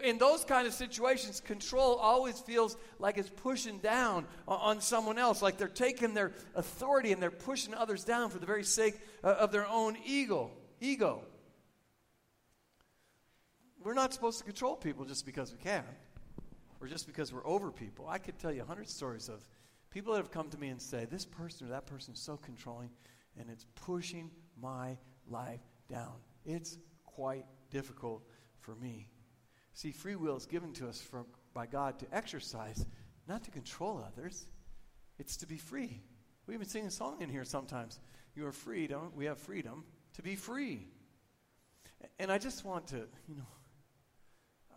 In 0.02 0.18
those 0.18 0.44
kind 0.44 0.66
of 0.66 0.74
situations, 0.74 1.40
control 1.40 1.94
always 1.94 2.40
feels 2.40 2.76
like 2.98 3.16
it's 3.16 3.30
pushing 3.30 3.78
down 3.78 4.26
on 4.48 4.80
someone 4.80 5.18
else, 5.18 5.40
like 5.40 5.56
they're 5.56 5.68
taking 5.68 6.14
their 6.14 6.32
authority 6.56 7.12
and 7.12 7.22
they're 7.22 7.30
pushing 7.30 7.72
others 7.72 8.02
down 8.02 8.30
for 8.30 8.38
the 8.38 8.46
very 8.46 8.64
sake 8.64 8.98
of 9.22 9.52
their 9.52 9.68
own 9.68 9.96
ego. 10.04 10.50
Ego. 10.84 11.22
We're 13.82 13.94
not 13.94 14.12
supposed 14.12 14.38
to 14.38 14.44
control 14.44 14.76
people 14.76 15.04
just 15.04 15.24
because 15.24 15.52
we 15.52 15.58
can, 15.58 15.84
or 16.80 16.86
just 16.86 17.06
because 17.06 17.32
we're 17.32 17.46
over 17.46 17.70
people. 17.70 18.06
I 18.08 18.18
could 18.18 18.38
tell 18.38 18.52
you 18.52 18.62
a 18.62 18.66
hundred 18.66 18.88
stories 18.88 19.28
of 19.28 19.46
people 19.90 20.12
that 20.12 20.18
have 20.18 20.30
come 20.30 20.50
to 20.50 20.58
me 20.58 20.68
and 20.68 20.80
say, 20.80 21.06
"This 21.06 21.24
person 21.24 21.66
or 21.66 21.70
that 21.70 21.86
person 21.86 22.14
is 22.14 22.20
so 22.20 22.36
controlling, 22.36 22.90
and 23.36 23.50
it's 23.50 23.64
pushing 23.74 24.30
my 24.56 24.98
life 25.26 25.62
down." 25.88 26.22
It's 26.44 26.78
quite 27.04 27.46
difficult 27.70 28.28
for 28.60 28.74
me. 28.76 29.10
See, 29.72 29.90
free 29.90 30.16
will 30.16 30.36
is 30.36 30.46
given 30.46 30.72
to 30.74 30.88
us 30.88 31.06
by 31.52 31.66
God 31.66 31.98
to 32.00 32.14
exercise, 32.14 32.86
not 33.26 33.42
to 33.44 33.50
control 33.50 33.98
others. 33.98 34.46
It's 35.18 35.36
to 35.38 35.46
be 35.46 35.58
free. 35.58 36.02
We 36.46 36.54
even 36.54 36.66
sing 36.66 36.86
a 36.86 36.90
song 36.90 37.22
in 37.22 37.30
here 37.30 37.44
sometimes. 37.44 38.00
You 38.34 38.46
are 38.46 38.52
free, 38.52 38.86
don't 38.86 39.14
we? 39.14 39.24
have 39.24 39.38
freedom 39.38 39.84
to 40.14 40.22
be 40.22 40.36
free. 40.36 40.86
And 42.18 42.30
I 42.30 42.38
just 42.38 42.64
want 42.64 42.88
to, 42.88 43.06
you 43.28 43.36
know, 43.36 43.46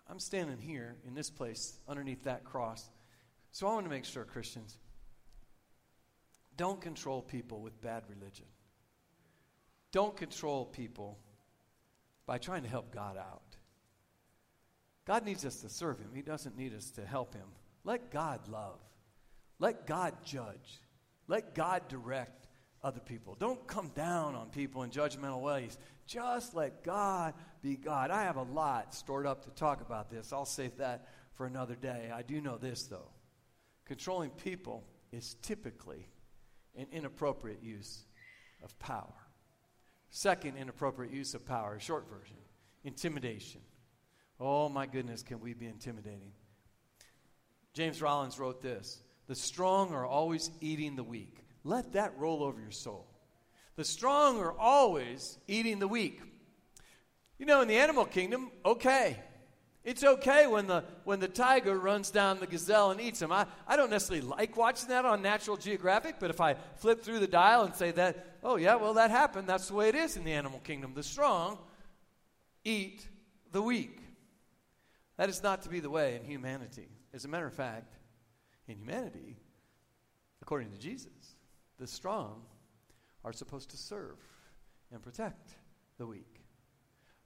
I'm 0.09 0.19
standing 0.19 0.59
here 0.59 0.95
in 1.05 1.13
this 1.13 1.29
place 1.29 1.77
underneath 1.87 2.23
that 2.23 2.43
cross. 2.43 2.89
So 3.51 3.67
I 3.67 3.73
want 3.73 3.85
to 3.85 3.89
make 3.89 4.05
sure, 4.05 4.23
Christians, 4.23 4.77
don't 6.55 6.81
control 6.81 7.21
people 7.21 7.61
with 7.61 7.79
bad 7.81 8.03
religion. 8.09 8.45
Don't 9.91 10.15
control 10.15 10.65
people 10.65 11.17
by 12.25 12.37
trying 12.37 12.63
to 12.63 12.69
help 12.69 12.93
God 12.93 13.17
out. 13.17 13.41
God 15.05 15.25
needs 15.25 15.45
us 15.45 15.61
to 15.61 15.69
serve 15.69 15.99
Him, 15.99 16.09
He 16.13 16.21
doesn't 16.21 16.57
need 16.57 16.73
us 16.73 16.91
to 16.91 17.05
help 17.05 17.33
Him. 17.33 17.47
Let 17.83 18.11
God 18.11 18.47
love, 18.49 18.79
let 19.59 19.87
God 19.87 20.13
judge, 20.25 20.81
let 21.27 21.55
God 21.55 21.87
direct 21.87 22.46
other 22.87 23.01
people. 23.01 23.35
Don't 23.37 23.67
come 23.67 23.91
down 23.93 24.33
on 24.33 24.47
people 24.49 24.83
in 24.83 24.89
judgmental 24.89 25.41
ways. 25.41 25.77
Just 26.07 26.55
let 26.55 26.83
God 26.83 27.33
be 27.61 27.75
God. 27.75 28.11
I 28.11 28.23
have 28.23 28.37
a 28.37 28.43
lot 28.43 28.95
stored 28.95 29.25
up 29.25 29.43
to 29.43 29.51
talk 29.51 29.81
about 29.81 30.09
this. 30.09 30.31
I'll 30.31 30.45
save 30.45 30.77
that 30.77 31.09
for 31.35 31.45
another 31.45 31.75
day. 31.75 32.09
I 32.13 32.21
do 32.21 32.39
know 32.39 32.57
this, 32.57 32.83
though 32.83 33.09
controlling 33.87 34.29
people 34.31 34.83
is 35.11 35.35
typically 35.41 36.07
an 36.77 36.87
inappropriate 36.91 37.63
use 37.63 38.05
of 38.63 38.77
power. 38.79 39.13
Second 40.09 40.57
inappropriate 40.57 41.13
use 41.13 41.33
of 41.33 41.45
power, 41.45 41.79
short 41.79 42.09
version, 42.09 42.37
intimidation. 42.83 43.61
Oh 44.39 44.69
my 44.69 44.85
goodness, 44.85 45.23
can 45.23 45.39
we 45.39 45.53
be 45.53 45.65
intimidating? 45.65 46.31
James 47.73 48.01
Rollins 48.01 48.39
wrote 48.39 48.61
this 48.61 49.01
The 49.27 49.35
strong 49.35 49.93
are 49.93 50.05
always 50.05 50.51
eating 50.61 50.95
the 50.95 51.03
weak. 51.03 51.46
Let 51.67 51.93
that 51.93 52.17
roll 52.17 52.43
over 52.43 52.61
your 52.61 52.71
soul. 52.71 53.05
The 53.75 53.83
strong 53.83 54.39
are 54.39 54.57
always 54.57 55.37
eating 55.47 55.79
the 55.79 55.87
weak. 55.87 56.21
You 57.37 57.45
know, 57.45 57.61
in 57.61 57.67
the 57.67 57.75
animal 57.75 58.05
kingdom, 58.05 58.49
okay. 58.65 59.19
It's 59.83 60.03
okay 60.03 60.47
when 60.47 60.67
the, 60.67 60.85
when 61.03 61.19
the 61.19 61.27
tiger 61.27 61.77
runs 61.77 62.09
down 62.09 62.39
the 62.39 62.47
gazelle 62.47 62.91
and 62.91 62.99
eats 63.01 63.21
him. 63.21 63.31
I, 63.31 63.45
I 63.67 63.75
don't 63.75 63.89
necessarily 63.89 64.25
like 64.25 64.55
watching 64.55 64.89
that 64.89 65.05
on 65.05 65.21
Natural 65.21 65.57
Geographic, 65.57 66.15
but 66.19 66.29
if 66.29 66.39
I 66.39 66.55
flip 66.77 67.03
through 67.03 67.19
the 67.19 67.27
dial 67.27 67.63
and 67.63 67.75
say 67.75 67.91
that, 67.91 68.37
oh, 68.43 68.55
yeah, 68.55 68.75
well, 68.75 68.93
that 68.95 69.11
happened, 69.11 69.47
that's 69.47 69.67
the 69.67 69.75
way 69.75 69.89
it 69.89 69.95
is 69.95 70.17
in 70.17 70.23
the 70.23 70.33
animal 70.33 70.59
kingdom. 70.59 70.93
The 70.93 71.03
strong 71.03 71.57
eat 72.63 73.05
the 73.51 73.61
weak. 73.61 73.99
That 75.17 75.29
is 75.29 75.43
not 75.43 75.63
to 75.63 75.69
be 75.69 75.81
the 75.81 75.89
way 75.89 76.15
in 76.15 76.23
humanity. 76.23 76.87
As 77.13 77.25
a 77.25 77.27
matter 77.27 77.47
of 77.47 77.53
fact, 77.53 77.93
in 78.67 78.77
humanity, 78.77 79.37
according 80.41 80.71
to 80.71 80.77
Jesus, 80.77 81.11
the 81.77 81.87
strong 81.87 82.41
are 83.23 83.33
supposed 83.33 83.69
to 83.71 83.77
serve 83.77 84.17
and 84.91 85.01
protect 85.01 85.55
the 85.97 86.05
weak. 86.05 86.41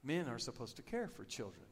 Men 0.02 0.28
are 0.28 0.38
supposed 0.38 0.76
to 0.76 0.82
care 0.82 1.08
for 1.08 1.24
children 1.24 1.66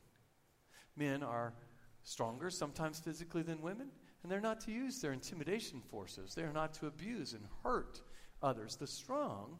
men 1.00 1.22
are 1.22 1.54
stronger, 2.02 2.50
sometimes 2.50 3.00
physically, 3.00 3.42
than 3.42 3.60
women, 3.62 3.88
and 4.22 4.30
they're 4.30 4.40
not 4.40 4.60
to 4.60 4.70
use 4.70 5.00
their 5.00 5.12
intimidation 5.12 5.80
forces. 5.80 6.34
They 6.34 6.42
are 6.42 6.52
not 6.52 6.74
to 6.74 6.86
abuse 6.86 7.32
and 7.32 7.44
hurt 7.64 8.00
others. 8.42 8.76
The 8.76 8.86
strong 8.86 9.58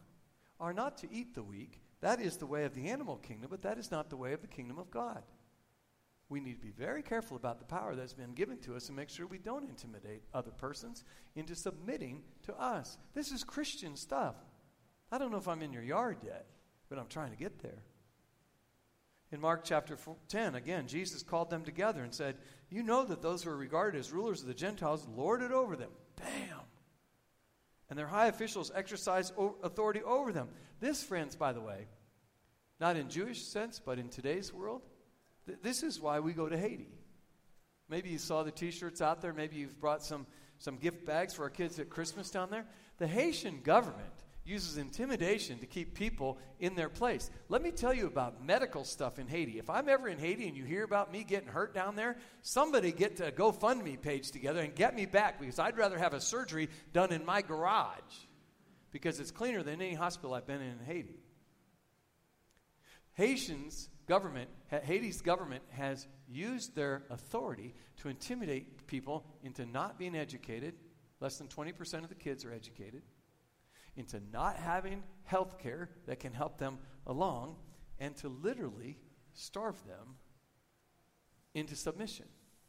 are 0.61 0.72
not 0.72 0.98
to 0.98 1.12
eat 1.12 1.35
the 1.35 1.42
weak. 1.42 1.80
That 2.00 2.20
is 2.20 2.37
the 2.37 2.46
way 2.46 2.64
of 2.64 2.74
the 2.74 2.88
animal 2.88 3.16
kingdom, 3.16 3.48
but 3.50 3.62
that 3.62 3.78
is 3.78 3.90
not 3.90 4.11
the 4.11 4.16
way 4.16 4.33
of 4.33 4.42
the 4.42 4.46
kingdom 4.46 4.78
of 4.78 4.90
God. 4.90 5.22
We 6.31 6.38
need 6.38 6.61
to 6.61 6.64
be 6.64 6.71
very 6.71 7.03
careful 7.03 7.37
about 7.37 7.59
the 7.59 7.64
power 7.64 7.97
that's 7.97 8.14
been 8.14 8.35
given 8.35 8.57
to 8.59 8.77
us 8.77 8.87
and 8.87 8.97
make 8.97 9.11
sure 9.11 9.27
we 9.27 9.38
don't 9.38 9.69
intimidate 9.69 10.23
other 10.33 10.53
persons 10.53 11.03
into 11.35 11.57
submitting 11.57 12.23
to 12.45 12.55
us. 12.55 12.97
This 13.14 13.33
is 13.33 13.43
Christian 13.43 13.97
stuff. 13.97 14.37
I 15.11 15.19
don't 15.19 15.33
know 15.33 15.38
if 15.38 15.49
I'm 15.49 15.61
in 15.61 15.73
your 15.73 15.83
yard 15.83 16.19
yet, 16.25 16.47
but 16.88 17.01
I'm 17.01 17.09
trying 17.09 17.33
to 17.33 17.37
get 17.37 17.61
there. 17.61 17.83
In 19.33 19.40
Mark 19.40 19.64
chapter 19.64 19.99
10, 20.29 20.55
again, 20.55 20.87
Jesus 20.87 21.25
called 21.25 21.51
them 21.51 21.64
together 21.64 22.05
and 22.05 22.14
said, 22.14 22.37
You 22.69 22.85
know 22.85 23.05
that 23.05 23.23
those 23.23 23.43
who 23.43 23.51
are 23.51 23.57
regarded 23.57 23.99
as 23.99 24.12
rulers 24.12 24.40
of 24.40 24.47
the 24.47 24.55
Gentiles 24.55 25.09
lord 25.16 25.43
it 25.43 25.51
over 25.51 25.75
them. 25.75 25.90
Bam! 26.14 26.61
And 27.88 27.99
their 27.99 28.07
high 28.07 28.29
officials 28.29 28.71
exercise 28.73 29.33
authority 29.64 30.03
over 30.03 30.33
them. 30.33 30.49
This, 30.79 31.03
friends, 31.03 31.35
by 31.35 31.53
the 31.53 31.61
way, 31.61 31.87
not 32.79 32.97
in 32.97 33.11
Jewish 33.11 33.43
sense, 33.43 33.81
but 33.85 33.99
in 33.99 34.09
today's 34.09 34.55
world, 34.55 34.83
th- 35.51 35.63
this 35.63 35.83
is 35.83 36.01
why 36.01 36.21
we 36.21 36.33
go 36.33 36.49
to 36.49 36.57
Haiti. 36.57 36.89
Maybe 37.89 38.11
you 38.11 38.19
saw 38.19 38.43
the 38.43 38.53
t 38.53 38.71
shirts 38.71 39.03
out 39.03 39.21
there. 39.21 39.33
Maybe 39.33 39.57
you've 39.57 39.81
brought 39.81 40.03
some, 40.03 40.27
some 40.59 40.77
gift 40.77 41.05
bags 41.05 41.35
for 41.35 41.43
our 41.43 41.51
kids 41.51 41.79
at 41.79 41.91
Christmas 41.91 42.31
down 42.31 42.51
there. 42.51 42.65
The 42.99 43.07
Haitian 43.07 43.61
government 43.63 44.13
uses 44.45 44.79
intimidation 44.79 45.59
to 45.59 45.67
keep 45.67 45.95
people 45.95 46.39
in 46.61 46.75
their 46.75 46.89
place. 46.89 47.31
Let 47.49 47.63
me 47.63 47.71
tell 47.71 47.93
you 47.93 48.07
about 48.07 48.45
medical 48.45 48.85
stuff 48.85 49.19
in 49.19 49.27
Haiti. 49.27 49.59
If 49.59 49.69
I'm 49.69 49.89
ever 49.89 50.09
in 50.09 50.19
Haiti 50.19 50.49
and 50.49 50.57
you 50.57 50.65
hear 50.65 50.85
about 50.85 51.13
me 51.13 51.25
getting 51.25 51.49
hurt 51.49 51.75
down 51.75 51.95
there, 51.95 52.17
somebody 52.43 52.93
get 52.93 53.21
a 53.21 53.31
GoFundMe 53.31 54.01
page 54.01 54.31
together 54.31 54.61
and 54.61 54.75
get 54.75 54.95
me 54.95 55.07
back 55.07 55.39
because 55.39 55.59
I'd 55.59 55.77
rather 55.77 55.99
have 55.99 56.15
a 56.15 56.21
surgery 56.21 56.69
done 56.93 57.13
in 57.13 57.25
my 57.25 57.43
garage 57.43 58.15
because 58.93 59.21
it's 59.21 59.31
cleaner 59.31 59.63
than 59.63 59.81
any 59.81 59.95
hospital 59.95 60.35
I've 60.35 60.47
been 60.47 60.63
in 60.63 60.79
in 60.81 60.85
Haiti. 60.87 61.21
Haitians 63.15 63.89
government, 64.11 64.51
Haiti's 64.83 65.23
government 65.23 65.62
has 65.70 66.09
used 66.29 66.75
their 66.75 67.05
authority 67.11 67.73
to 67.99 68.09
intimidate 68.09 68.88
people 68.88 69.25
into 69.44 69.64
not 69.64 70.01
being 70.01 70.16
educated. 70.16 70.75
Less 71.20 71.38
than 71.38 71.46
20% 71.46 72.03
of 72.03 72.09
the 72.09 72.16
kids 72.16 72.44
are 72.44 72.53
educated 72.53 73.03
into 73.94 74.20
not 74.33 74.57
having 74.57 75.05
health 75.23 75.61
care 75.61 75.90
that 76.07 76.18
can 76.18 76.33
help 76.33 76.59
them 76.59 76.79
along 77.07 77.55
and 78.01 78.16
to 78.16 78.29
literally 78.29 78.99
starve 79.33 79.77
them 79.87 80.16
into 81.55 81.77
submission. 81.77 82.27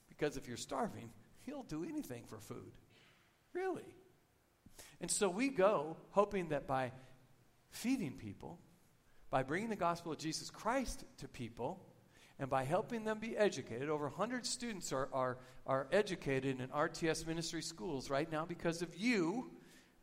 Because 0.09 0.37
if 0.37 0.47
you're 0.47 0.57
starving, 0.57 1.09
he'll 1.47 1.63
do 1.63 1.83
anything 1.83 2.23
for 2.27 2.37
food. 2.37 2.71
Really. 3.51 3.95
And 4.99 5.09
so 5.09 5.27
we 5.27 5.49
go 5.49 5.97
hoping 6.11 6.49
that 6.49 6.67
by 6.67 6.91
feeding 7.71 8.11
people, 8.11 8.59
by 9.31 9.41
bringing 9.41 9.69
the 9.69 9.75
gospel 9.75 10.11
of 10.11 10.19
Jesus 10.19 10.51
Christ 10.51 11.05
to 11.17 11.27
people, 11.27 11.83
and 12.37 12.49
by 12.49 12.63
helping 12.63 13.03
them 13.03 13.19
be 13.19 13.37
educated, 13.37 13.89
over 13.89 14.07
100 14.07 14.45
students 14.45 14.91
are, 14.91 15.09
are, 15.13 15.37
are 15.65 15.87
educated 15.91 16.59
in 16.59 16.67
RTS 16.67 17.25
ministry 17.25 17.61
schools 17.61 18.09
right 18.09 18.31
now 18.31 18.45
because 18.45 18.81
of 18.81 18.95
you 18.95 19.51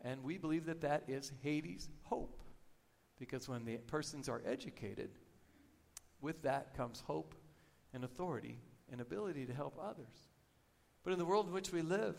and 0.01 0.23
we 0.23 0.39
believe 0.39 0.67
that 0.67 0.83
that 0.83 1.05
is 1.09 1.33
Haiti's 1.43 1.89
hope. 2.05 2.41
Because 3.19 3.49
when 3.49 3.65
the 3.65 3.79
persons 3.79 4.29
are 4.29 4.43
educated, 4.47 5.11
with 6.21 6.43
that 6.43 6.77
comes 6.77 7.01
hope 7.01 7.35
and 7.93 8.05
authority 8.05 8.61
and 8.91 9.01
ability 9.01 9.47
to 9.47 9.53
help 9.53 9.79
others. 9.83 10.29
But 11.03 11.13
in 11.13 11.19
the 11.19 11.25
world 11.25 11.49
in 11.49 11.53
which 11.53 11.73
we 11.73 11.83
live, 11.83 12.17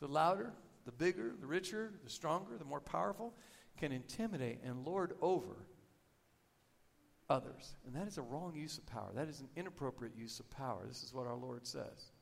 the 0.00 0.08
louder, 0.08 0.52
the 0.84 0.92
bigger, 0.92 1.32
the 1.40 1.46
richer, 1.46 1.92
the 2.04 2.10
stronger, 2.10 2.58
the 2.58 2.64
more 2.64 2.80
powerful 2.80 3.34
can 3.78 3.92
intimidate 3.92 4.60
and 4.64 4.84
lord 4.84 5.14
over 5.20 5.56
others. 7.28 7.76
And 7.86 7.94
that 7.96 8.06
is 8.06 8.18
a 8.18 8.22
wrong 8.22 8.54
use 8.54 8.78
of 8.78 8.86
power. 8.86 9.10
That 9.14 9.28
is 9.28 9.40
an 9.40 9.48
inappropriate 9.56 10.16
use 10.16 10.40
of 10.40 10.50
power. 10.50 10.82
This 10.86 11.02
is 11.02 11.12
what 11.12 11.26
our 11.26 11.36
Lord 11.36 11.66
says. 11.66 12.12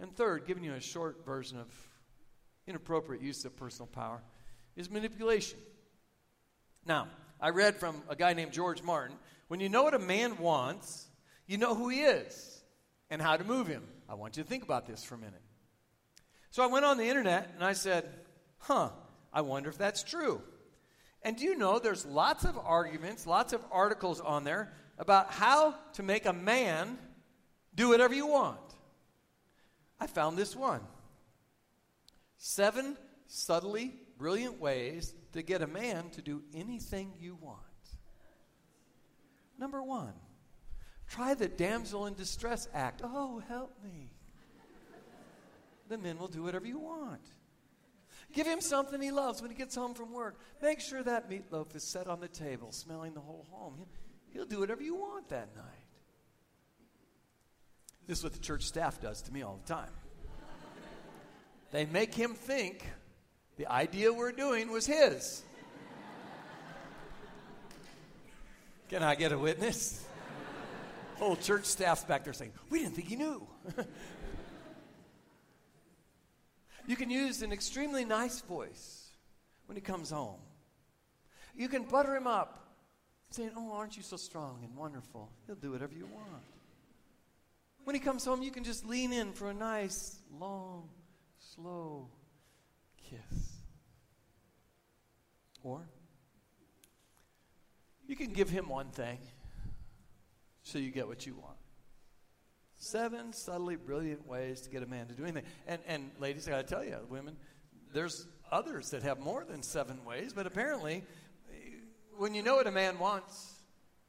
And 0.00 0.14
third, 0.14 0.46
giving 0.46 0.64
you 0.64 0.74
a 0.74 0.80
short 0.80 1.24
version 1.24 1.58
of 1.58 1.68
inappropriate 2.66 3.22
use 3.22 3.44
of 3.44 3.56
personal 3.56 3.86
power, 3.86 4.22
is 4.76 4.90
manipulation. 4.90 5.58
Now, 6.86 7.08
I 7.40 7.50
read 7.50 7.76
from 7.76 8.02
a 8.08 8.16
guy 8.16 8.32
named 8.32 8.52
George 8.52 8.82
Martin 8.82 9.16
when 9.48 9.60
you 9.60 9.68
know 9.68 9.82
what 9.82 9.94
a 9.94 9.98
man 9.98 10.38
wants, 10.38 11.06
you 11.46 11.58
know 11.58 11.74
who 11.74 11.88
he 11.88 12.00
is 12.00 12.62
and 13.10 13.20
how 13.20 13.36
to 13.36 13.44
move 13.44 13.66
him. 13.66 13.82
I 14.08 14.14
want 14.14 14.36
you 14.36 14.42
to 14.42 14.48
think 14.48 14.62
about 14.62 14.86
this 14.86 15.04
for 15.04 15.14
a 15.14 15.18
minute. 15.18 15.42
So 16.50 16.62
I 16.62 16.66
went 16.66 16.84
on 16.84 16.98
the 16.98 17.06
internet 17.06 17.50
and 17.54 17.64
I 17.64 17.72
said, 17.72 18.08
huh, 18.58 18.90
I 19.32 19.40
wonder 19.40 19.70
if 19.70 19.78
that's 19.78 20.02
true. 20.02 20.40
And 21.24 21.36
do 21.36 21.44
you 21.44 21.56
know 21.56 21.78
there's 21.78 22.04
lots 22.04 22.44
of 22.44 22.58
arguments, 22.58 23.26
lots 23.26 23.52
of 23.52 23.64
articles 23.70 24.20
on 24.20 24.44
there 24.44 24.72
about 24.98 25.30
how 25.30 25.74
to 25.94 26.02
make 26.02 26.26
a 26.26 26.32
man 26.32 26.98
do 27.74 27.88
whatever 27.88 28.14
you 28.14 28.26
want? 28.26 28.58
I 30.00 30.06
found 30.06 30.36
this 30.36 30.56
one 30.56 30.80
seven 32.36 32.96
subtly 33.28 33.94
brilliant 34.18 34.60
ways 34.60 35.14
to 35.32 35.42
get 35.42 35.62
a 35.62 35.66
man 35.66 36.10
to 36.10 36.22
do 36.22 36.42
anything 36.54 37.12
you 37.20 37.36
want. 37.40 37.60
Number 39.58 39.80
one, 39.80 40.12
try 41.08 41.34
the 41.34 41.46
damsel 41.46 42.06
in 42.06 42.14
distress 42.14 42.68
act. 42.74 43.00
Oh, 43.04 43.40
help 43.48 43.76
me. 43.82 44.10
the 45.88 45.98
men 45.98 46.18
will 46.18 46.28
do 46.28 46.42
whatever 46.42 46.66
you 46.66 46.80
want. 46.80 47.22
Give 48.32 48.46
him 48.46 48.60
something 48.60 49.00
he 49.00 49.10
loves 49.10 49.42
when 49.42 49.50
he 49.50 49.56
gets 49.56 49.74
home 49.74 49.94
from 49.94 50.12
work. 50.12 50.38
Make 50.62 50.80
sure 50.80 51.02
that 51.02 51.28
meatloaf 51.30 51.76
is 51.76 51.84
set 51.84 52.06
on 52.06 52.20
the 52.20 52.28
table, 52.28 52.72
smelling 52.72 53.12
the 53.12 53.20
whole 53.20 53.46
home. 53.50 53.86
He'll, 54.32 54.46
do 54.46 54.58
whatever 54.58 54.82
you 54.82 54.94
want 54.94 55.28
that 55.28 55.54
night. 55.54 55.64
This 58.06 58.18
is 58.18 58.24
what 58.24 58.32
the 58.32 58.38
church 58.38 58.62
staff 58.64 59.00
does 59.00 59.20
to 59.22 59.32
me 59.32 59.42
all 59.42 59.60
the 59.64 59.72
time. 59.72 59.90
they 61.70 61.84
make 61.84 62.14
him 62.14 62.34
think 62.34 62.88
the 63.56 63.66
idea 63.66 64.12
we're 64.12 64.32
doing 64.32 64.70
was 64.70 64.86
his. 64.86 65.42
Can 68.88 69.02
I 69.02 69.14
get 69.14 69.32
a 69.32 69.38
witness? 69.38 70.04
Whole 71.16 71.36
church 71.36 71.66
staff's 71.66 72.04
back 72.04 72.24
there 72.24 72.32
saying, 72.32 72.52
We 72.70 72.80
didn't 72.80 72.94
think 72.94 73.08
he 73.08 73.16
knew. 73.16 73.46
you 76.86 76.96
can 76.96 77.10
use 77.10 77.42
an 77.42 77.52
extremely 77.52 78.04
nice 78.04 78.40
voice 78.40 79.10
when 79.66 79.76
he 79.76 79.82
comes 79.82 80.10
home. 80.10 80.40
You 81.54 81.68
can 81.68 81.84
butter 81.84 82.16
him 82.16 82.26
up, 82.26 82.58
saying, 83.30 83.52
Oh, 83.56 83.72
aren't 83.72 83.96
you 83.96 84.02
so 84.02 84.16
strong 84.16 84.60
and 84.64 84.76
wonderful? 84.76 85.30
He'll 85.46 85.56
do 85.56 85.70
whatever 85.72 85.94
you 85.94 86.06
want. 86.06 86.42
When 87.84 87.94
he 87.94 88.00
comes 88.00 88.24
home, 88.24 88.42
you 88.42 88.50
can 88.50 88.64
just 88.64 88.86
lean 88.86 89.12
in 89.12 89.32
for 89.32 89.50
a 89.50 89.54
nice, 89.54 90.18
long, 90.38 90.88
slow 91.54 92.08
kiss. 93.08 93.56
Or 95.62 95.80
you 98.06 98.16
can 98.16 98.32
give 98.32 98.50
him 98.50 98.68
one 98.68 98.90
thing 98.90 99.18
so 100.62 100.78
you 100.78 100.90
get 100.90 101.08
what 101.08 101.26
you 101.26 101.34
want. 101.34 101.56
Seven 102.82 103.32
subtly 103.32 103.76
brilliant 103.76 104.26
ways 104.26 104.62
to 104.62 104.68
get 104.68 104.82
a 104.82 104.86
man 104.86 105.06
to 105.06 105.14
do 105.14 105.22
anything. 105.22 105.44
And, 105.68 105.80
and 105.86 106.10
ladies, 106.18 106.48
I 106.48 106.50
got 106.50 106.66
to 106.66 106.74
tell 106.74 106.84
you, 106.84 106.98
women, 107.08 107.36
there's 107.92 108.26
others 108.50 108.90
that 108.90 109.04
have 109.04 109.20
more 109.20 109.44
than 109.44 109.62
seven 109.62 110.04
ways, 110.04 110.32
but 110.32 110.48
apparently, 110.48 111.04
when 112.18 112.34
you 112.34 112.42
know 112.42 112.56
what 112.56 112.66
a 112.66 112.72
man 112.72 112.98
wants, 112.98 113.54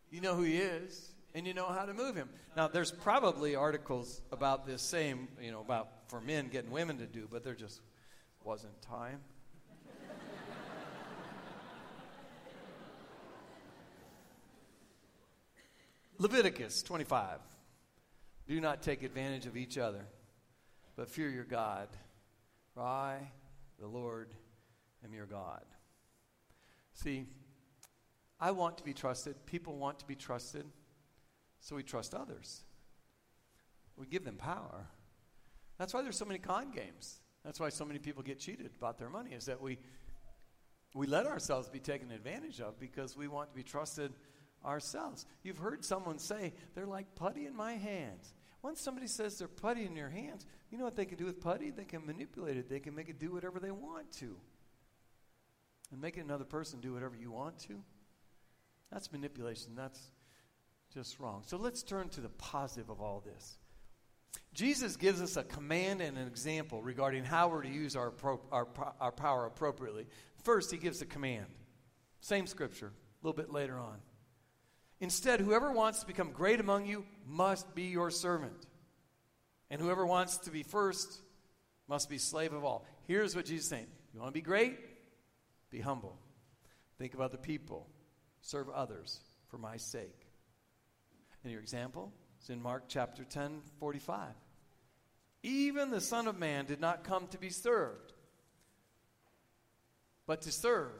you 0.09 0.21
know 0.21 0.33
who 0.33 0.41
he 0.41 0.57
is, 0.57 1.13
and 1.35 1.45
you 1.45 1.53
know 1.53 1.67
how 1.67 1.85
to 1.85 1.93
move 1.93 2.15
him. 2.15 2.29
Now, 2.57 2.67
there's 2.67 2.89
probably 2.91 3.55
articles 3.55 4.23
about 4.31 4.65
this 4.65 4.81
same, 4.81 5.27
you 5.39 5.51
know, 5.51 5.61
about 5.61 5.89
for 6.07 6.19
men 6.19 6.47
getting 6.47 6.71
women 6.71 6.97
to 6.97 7.05
do, 7.05 7.27
but 7.31 7.43
there 7.43 7.53
just 7.53 7.79
wasn't 8.43 8.81
time. 8.81 9.19
Leviticus 16.17 16.81
25. 16.81 17.52
Do 18.47 18.59
not 18.59 18.81
take 18.81 19.03
advantage 19.03 19.45
of 19.45 19.55
each 19.55 19.77
other, 19.77 20.05
but 20.95 21.09
fear 21.09 21.29
your 21.29 21.45
God. 21.45 21.87
For 22.73 22.81
I, 22.81 23.31
the 23.79 23.87
Lord, 23.87 24.33
am 25.03 25.13
your 25.13 25.25
God. 25.25 25.63
See, 26.93 27.25
I 28.39 28.51
want 28.51 28.77
to 28.77 28.83
be 28.83 28.93
trusted. 28.93 29.45
People 29.45 29.77
want 29.77 29.99
to 29.99 30.05
be 30.05 30.15
trusted. 30.15 30.65
So 31.59 31.75
we 31.75 31.83
trust 31.83 32.13
others. 32.13 32.61
We 33.95 34.05
give 34.07 34.25
them 34.25 34.35
power. 34.35 34.87
That's 35.77 35.93
why 35.93 36.01
there's 36.01 36.17
so 36.17 36.25
many 36.25 36.39
con 36.39 36.71
games. 36.71 37.21
That's 37.45 37.59
why 37.59 37.69
so 37.69 37.85
many 37.85 37.99
people 37.99 38.23
get 38.23 38.39
cheated 38.39 38.69
about 38.77 38.97
their 38.97 39.09
money, 39.09 39.31
is 39.31 39.45
that 39.45 39.61
we, 39.61 39.77
we 40.93 41.07
let 41.07 41.25
ourselves 41.25 41.69
be 41.69 41.79
taken 41.79 42.11
advantage 42.11 42.59
of 42.59 42.79
because 42.79 43.15
we 43.15 43.27
want 43.27 43.49
to 43.49 43.55
be 43.55 43.63
trusted 43.63 44.13
ourselves. 44.65 45.25
You've 45.43 45.57
heard 45.57 45.83
someone 45.83 46.19
say, 46.19 46.53
they're 46.75 46.85
like 46.85 47.15
putty 47.15 47.45
in 47.45 47.55
my 47.55 47.73
hands. 47.73 48.33
Once 48.61 48.79
somebody 48.79 49.07
says 49.07 49.37
they're 49.37 49.47
putty 49.47 49.85
in 49.85 49.95
your 49.95 50.09
hands, 50.09 50.45
you 50.71 50.77
know 50.77 50.85
what 50.85 50.95
they 50.95 51.05
can 51.05 51.17
do 51.17 51.25
with 51.25 51.41
putty? 51.41 51.69
They 51.69 51.83
can 51.83 52.05
manipulate 52.05 52.57
it, 52.57 52.69
they 52.69 52.79
can 52.79 52.95
make 52.95 53.09
it 53.09 53.19
do 53.19 53.31
whatever 53.31 53.59
they 53.59 53.71
want 53.71 54.11
to. 54.19 54.35
And 55.91 56.01
make 56.01 56.17
another 56.17 56.45
person 56.45 56.79
do 56.79 56.93
whatever 56.93 57.15
you 57.15 57.29
want 57.29 57.59
to. 57.67 57.83
That's 58.91 59.11
manipulation. 59.11 59.73
That's 59.75 59.99
just 60.93 61.19
wrong. 61.19 61.43
So 61.45 61.57
let's 61.57 61.83
turn 61.83 62.09
to 62.09 62.21
the 62.21 62.29
positive 62.29 62.89
of 62.89 63.01
all 63.01 63.23
this. 63.25 63.57
Jesus 64.53 64.95
gives 64.97 65.21
us 65.21 65.35
a 65.35 65.43
command 65.43 66.01
and 66.01 66.17
an 66.17 66.27
example 66.27 66.81
regarding 66.81 67.23
how 67.23 67.47
we're 67.47 67.63
to 67.63 67.69
use 67.69 67.95
our, 67.95 68.13
our, 68.51 68.67
our 68.99 69.11
power 69.11 69.45
appropriately. 69.45 70.05
First, 70.43 70.71
he 70.71 70.77
gives 70.77 71.01
a 71.01 71.05
command. 71.05 71.47
Same 72.21 72.45
scripture, 72.45 72.87
a 72.87 73.27
little 73.27 73.35
bit 73.35 73.51
later 73.51 73.79
on. 73.79 73.97
Instead, 75.03 75.41
whoever 75.41 75.69
wants 75.69 75.99
to 75.99 76.07
become 76.07 76.31
great 76.31 76.61
among 76.61 76.85
you 76.85 77.03
must 77.27 77.75
be 77.75 77.83
your 77.83 78.09
servant. 78.09 78.67
And 79.69 79.81
whoever 79.81 80.05
wants 80.05 80.37
to 80.37 80.49
be 80.49 80.63
first 80.63 81.19
must 81.89 82.09
be 82.09 82.17
slave 82.17 82.53
of 82.53 82.63
all. 82.63 82.85
Here's 83.05 83.35
what 83.35 83.43
Jesus 83.43 83.65
is 83.65 83.69
saying 83.69 83.87
You 84.13 84.21
want 84.21 84.29
to 84.29 84.33
be 84.33 84.39
great? 84.39 84.79
Be 85.71 85.81
humble. 85.81 86.17
Think 86.99 87.13
of 87.13 87.19
other 87.19 87.35
people. 87.35 87.89
Serve 88.39 88.69
others 88.69 89.19
for 89.49 89.57
my 89.57 89.75
sake. 89.75 90.25
And 91.43 91.51
your 91.51 91.59
example 91.59 92.13
is 92.41 92.49
in 92.49 92.61
Mark 92.61 92.85
chapter 92.87 93.25
10, 93.25 93.59
45. 93.81 94.29
Even 95.43 95.91
the 95.91 95.99
Son 95.99 96.27
of 96.27 96.39
Man 96.39 96.63
did 96.63 96.79
not 96.79 97.03
come 97.03 97.27
to 97.27 97.37
be 97.37 97.49
served, 97.49 98.13
but 100.25 100.43
to 100.43 100.51
serve 100.53 100.93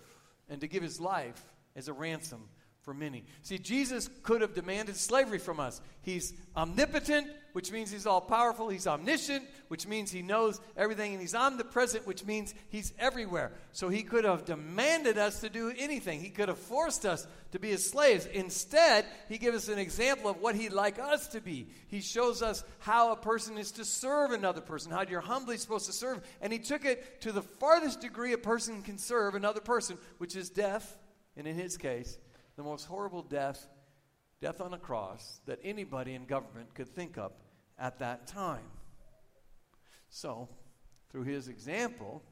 and 0.49 0.59
to 0.59 0.67
give 0.67 0.83
his 0.83 0.99
life 0.99 1.41
as 1.77 1.87
a 1.87 1.93
ransom 1.93 2.49
for 2.83 2.93
many. 2.93 3.23
See, 3.43 3.57
Jesus 3.57 4.09
could 4.23 4.41
have 4.41 4.53
demanded 4.53 4.97
slavery 4.97 5.39
from 5.39 5.59
us. 5.59 5.79
He's 6.01 6.33
omnipotent, 6.55 7.27
which 7.53 7.71
means 7.71 7.89
he's 7.89 8.05
all 8.05 8.19
powerful. 8.19 8.67
He's 8.67 8.87
omniscient, 8.87 9.45
which 9.69 9.87
means 9.87 10.11
he 10.11 10.21
knows 10.21 10.59
everything. 10.75 11.13
And 11.13 11.21
he's 11.21 11.33
omnipresent, 11.33 12.05
which 12.05 12.25
means 12.25 12.53
he's 12.69 12.91
everywhere. 12.99 13.53
So 13.71 13.87
he 13.87 14.03
could 14.03 14.25
have 14.25 14.43
demanded 14.43 15.17
us 15.17 15.39
to 15.41 15.49
do 15.49 15.73
anything. 15.77 16.19
He 16.19 16.29
could 16.29 16.49
have 16.49 16.57
forced 16.57 17.05
us 17.05 17.25
to 17.51 17.59
be 17.59 17.69
his 17.69 17.89
slaves. 17.89 18.25
Instead, 18.25 19.05
he 19.29 19.37
gives 19.37 19.55
us 19.55 19.67
an 19.69 19.79
example 19.79 20.29
of 20.29 20.41
what 20.41 20.55
he'd 20.55 20.73
like 20.73 20.99
us 20.99 21.27
to 21.27 21.39
be. 21.39 21.67
He 21.87 22.01
shows 22.01 22.41
us 22.41 22.65
how 22.79 23.13
a 23.13 23.15
person 23.15 23.57
is 23.57 23.71
to 23.73 23.85
serve 23.85 24.31
another 24.31 24.61
person, 24.61 24.91
how 24.91 25.03
you're 25.03 25.21
humbly 25.21 25.55
supposed 25.55 25.85
to 25.85 25.93
serve. 25.93 26.21
And 26.41 26.51
he 26.51 26.59
took 26.59 26.83
it 26.83 27.21
to 27.21 27.31
the 27.31 27.41
farthest 27.41 28.01
degree 28.01 28.33
a 28.33 28.37
person 28.37 28.81
can 28.81 28.97
serve 28.97 29.35
another 29.35 29.61
person, 29.61 29.97
which 30.17 30.35
is 30.35 30.49
death. 30.49 30.97
And 31.37 31.47
in 31.47 31.55
his 31.55 31.77
case, 31.77 32.17
the 32.55 32.63
most 32.63 32.85
horrible 32.85 33.21
death, 33.21 33.67
death 34.41 34.61
on 34.61 34.73
a 34.73 34.77
cross, 34.77 35.41
that 35.45 35.59
anybody 35.63 36.13
in 36.13 36.25
government 36.25 36.73
could 36.73 36.89
think 36.89 37.17
of 37.17 37.31
at 37.79 37.99
that 37.99 38.27
time. 38.27 38.65
So, 40.09 40.47
through 41.09 41.23
his 41.23 41.47
example, 41.47 42.23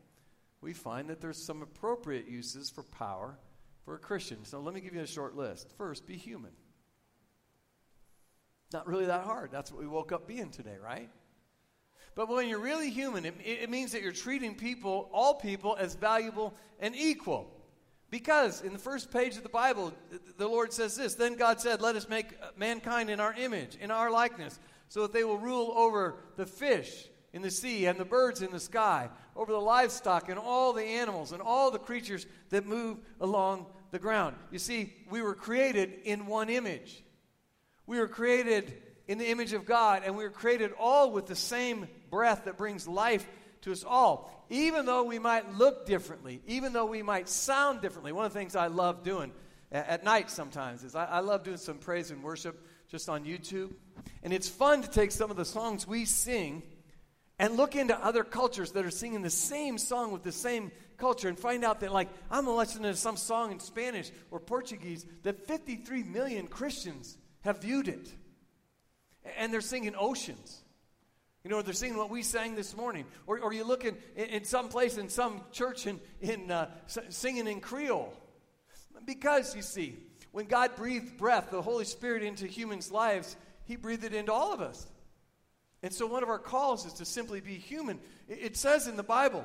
we 0.61 0.73
find 0.73 1.09
that 1.09 1.21
there's 1.21 1.43
some 1.43 1.61
appropriate 1.61 2.27
uses 2.27 2.69
for 2.69 2.83
power 2.83 3.37
for 3.83 3.95
a 3.95 3.99
Christian. 3.99 4.45
So, 4.45 4.59
let 4.59 4.73
me 4.73 4.81
give 4.81 4.93
you 4.93 5.01
a 5.01 5.07
short 5.07 5.35
list. 5.35 5.71
First, 5.77 6.05
be 6.05 6.15
human. 6.15 6.51
Not 8.71 8.87
really 8.87 9.05
that 9.05 9.23
hard. 9.23 9.51
That's 9.51 9.71
what 9.71 9.81
we 9.81 9.87
woke 9.87 10.11
up 10.11 10.27
being 10.27 10.49
today, 10.49 10.77
right? 10.81 11.09
But 12.15 12.29
when 12.29 12.47
you're 12.47 12.59
really 12.59 12.89
human, 12.89 13.25
it, 13.25 13.35
it 13.43 13.69
means 13.69 13.93
that 13.93 14.01
you're 14.01 14.11
treating 14.11 14.55
people, 14.55 15.09
all 15.13 15.35
people, 15.35 15.77
as 15.79 15.95
valuable 15.95 16.53
and 16.79 16.95
equal. 16.95 17.51
Because 18.11 18.61
in 18.61 18.73
the 18.73 18.79
first 18.79 19.09
page 19.09 19.37
of 19.37 19.43
the 19.43 19.49
Bible, 19.49 19.93
the 20.37 20.47
Lord 20.47 20.73
says 20.73 20.97
this 20.97 21.15
Then 21.15 21.35
God 21.35 21.61
said, 21.61 21.81
Let 21.81 21.95
us 21.95 22.09
make 22.09 22.37
mankind 22.57 23.09
in 23.09 23.21
our 23.21 23.33
image, 23.33 23.77
in 23.79 23.89
our 23.89 24.11
likeness, 24.11 24.59
so 24.89 25.03
that 25.03 25.13
they 25.13 25.23
will 25.23 25.37
rule 25.37 25.73
over 25.75 26.17
the 26.35 26.45
fish 26.45 27.07
in 27.31 27.41
the 27.41 27.49
sea 27.49 27.85
and 27.85 27.97
the 27.97 28.05
birds 28.05 28.41
in 28.41 28.51
the 28.51 28.59
sky, 28.59 29.09
over 29.37 29.53
the 29.53 29.57
livestock 29.57 30.27
and 30.27 30.37
all 30.37 30.73
the 30.73 30.83
animals 30.83 31.31
and 31.31 31.41
all 31.41 31.71
the 31.71 31.79
creatures 31.79 32.27
that 32.49 32.65
move 32.65 32.99
along 33.21 33.65
the 33.91 33.99
ground. 33.99 34.35
You 34.51 34.59
see, 34.59 34.93
we 35.09 35.21
were 35.21 35.33
created 35.33 35.93
in 36.03 36.25
one 36.25 36.49
image. 36.49 37.03
We 37.87 37.97
were 37.97 38.09
created 38.09 38.73
in 39.07 39.17
the 39.19 39.29
image 39.29 39.53
of 39.53 39.65
God, 39.65 40.03
and 40.05 40.17
we 40.17 40.25
were 40.25 40.29
created 40.29 40.71
all 40.77 41.11
with 41.11 41.27
the 41.27 41.35
same 41.35 41.87
breath 42.09 42.43
that 42.43 42.57
brings 42.57 42.89
life 42.89 43.25
to 43.61 43.71
us 43.71 43.83
all. 43.83 44.45
Even 44.49 44.85
though 44.85 45.03
we 45.03 45.19
might 45.19 45.53
look 45.53 45.85
differently, 45.85 46.41
even 46.47 46.73
though 46.73 46.85
we 46.85 47.01
might 47.01 47.29
sound 47.29 47.81
differently. 47.81 48.11
One 48.11 48.25
of 48.25 48.33
the 48.33 48.39
things 48.39 48.55
I 48.55 48.67
love 48.67 49.03
doing 49.03 49.31
at, 49.71 50.03
night 50.03 50.29
sometimes 50.29 50.83
is 50.83 50.95
I, 50.95 51.05
I 51.05 51.19
love 51.19 51.43
doing 51.43 51.57
some 51.57 51.77
praise 51.77 52.11
and 52.11 52.23
worship 52.23 52.65
just 52.89 53.07
on 53.09 53.23
YouTube. 53.23 53.73
And 54.23 54.33
it's 54.33 54.49
fun 54.49 54.81
to 54.81 54.89
take 54.89 55.11
some 55.11 55.31
of 55.31 55.37
the 55.37 55.45
songs 55.45 55.87
we 55.87 56.05
sing 56.05 56.63
and 57.39 57.55
look 57.55 57.75
into 57.75 57.97
other 57.97 58.23
cultures 58.23 58.71
that 58.73 58.85
are 58.85 58.91
singing 58.91 59.21
the 59.21 59.29
same 59.29 59.77
song 59.77 60.11
with 60.11 60.23
the 60.23 60.31
same 60.31 60.71
culture 60.97 61.27
and 61.27 61.39
find 61.39 61.63
out 61.63 61.79
that, 61.79 61.91
like, 61.91 62.09
I'm 62.29 62.45
listening 62.45 62.91
to 62.91 62.97
some 62.97 63.17
song 63.17 63.51
in 63.51 63.59
Spanish 63.59 64.11
or 64.29 64.39
Portuguese 64.39 65.05
that 65.23 65.47
53 65.47 66.03
million 66.03 66.47
Christians 66.47 67.17
have 67.41 67.61
viewed 67.61 67.87
it. 67.87 68.13
And 69.37 69.51
they're 69.51 69.61
singing 69.61 69.95
oceans. 69.97 70.60
You 71.43 71.49
know, 71.49 71.61
they're 71.61 71.73
singing 71.73 71.97
what 71.97 72.09
we 72.09 72.21
sang 72.21 72.55
this 72.55 72.75
morning. 72.75 73.05
Or, 73.25 73.39
or 73.39 73.53
you 73.53 73.63
look 73.63 73.83
in, 73.83 73.97
in 74.15 74.43
some 74.43 74.69
place 74.69 74.97
in 74.97 75.09
some 75.09 75.41
church 75.51 75.87
in, 75.87 75.99
in 76.21 76.51
uh, 76.51 76.69
singing 77.09 77.47
in 77.47 77.61
Creole. 77.61 78.13
Because, 79.05 79.55
you 79.55 79.63
see, 79.63 79.97
when 80.31 80.45
God 80.45 80.75
breathed 80.75 81.17
breath, 81.17 81.49
the 81.49 81.61
Holy 81.61 81.85
Spirit, 81.85 82.21
into 82.21 82.45
humans' 82.45 82.91
lives, 82.91 83.35
He 83.65 83.75
breathed 83.75 84.03
it 84.03 84.13
into 84.13 84.31
all 84.31 84.53
of 84.53 84.61
us. 84.61 84.85
And 85.83 85.91
so 85.91 86.05
one 86.05 86.21
of 86.21 86.29
our 86.29 86.39
calls 86.39 86.85
is 86.85 86.93
to 86.93 87.05
simply 87.05 87.41
be 87.41 87.55
human. 87.55 87.99
It 88.29 88.55
says 88.55 88.87
in 88.87 88.95
the 88.95 89.03
Bible, 89.03 89.43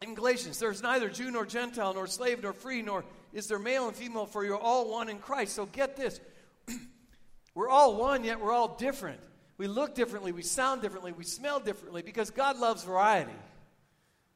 in 0.00 0.14
Galatians, 0.14 0.58
there's 0.58 0.82
neither 0.82 1.10
Jew 1.10 1.30
nor 1.30 1.44
Gentile, 1.44 1.92
nor 1.92 2.06
slave 2.06 2.42
nor 2.42 2.52
free, 2.52 2.82
nor 2.82 3.04
is 3.32 3.48
there 3.48 3.58
male 3.58 3.88
and 3.88 3.96
female, 3.96 4.26
for 4.26 4.44
you're 4.44 4.58
all 4.58 4.90
one 4.90 5.08
in 5.08 5.18
Christ. 5.18 5.54
So 5.54 5.66
get 5.66 5.96
this. 5.96 6.20
we're 7.54 7.68
all 7.68 7.96
one, 7.96 8.24
yet 8.24 8.40
we're 8.40 8.52
all 8.52 8.76
different. 8.76 9.20
We 9.60 9.66
look 9.66 9.94
differently, 9.94 10.32
we 10.32 10.40
sound 10.40 10.80
differently, 10.80 11.12
we 11.12 11.24
smell 11.24 11.60
differently 11.60 12.00
because 12.00 12.30
God 12.30 12.58
loves 12.58 12.82
variety. 12.82 13.36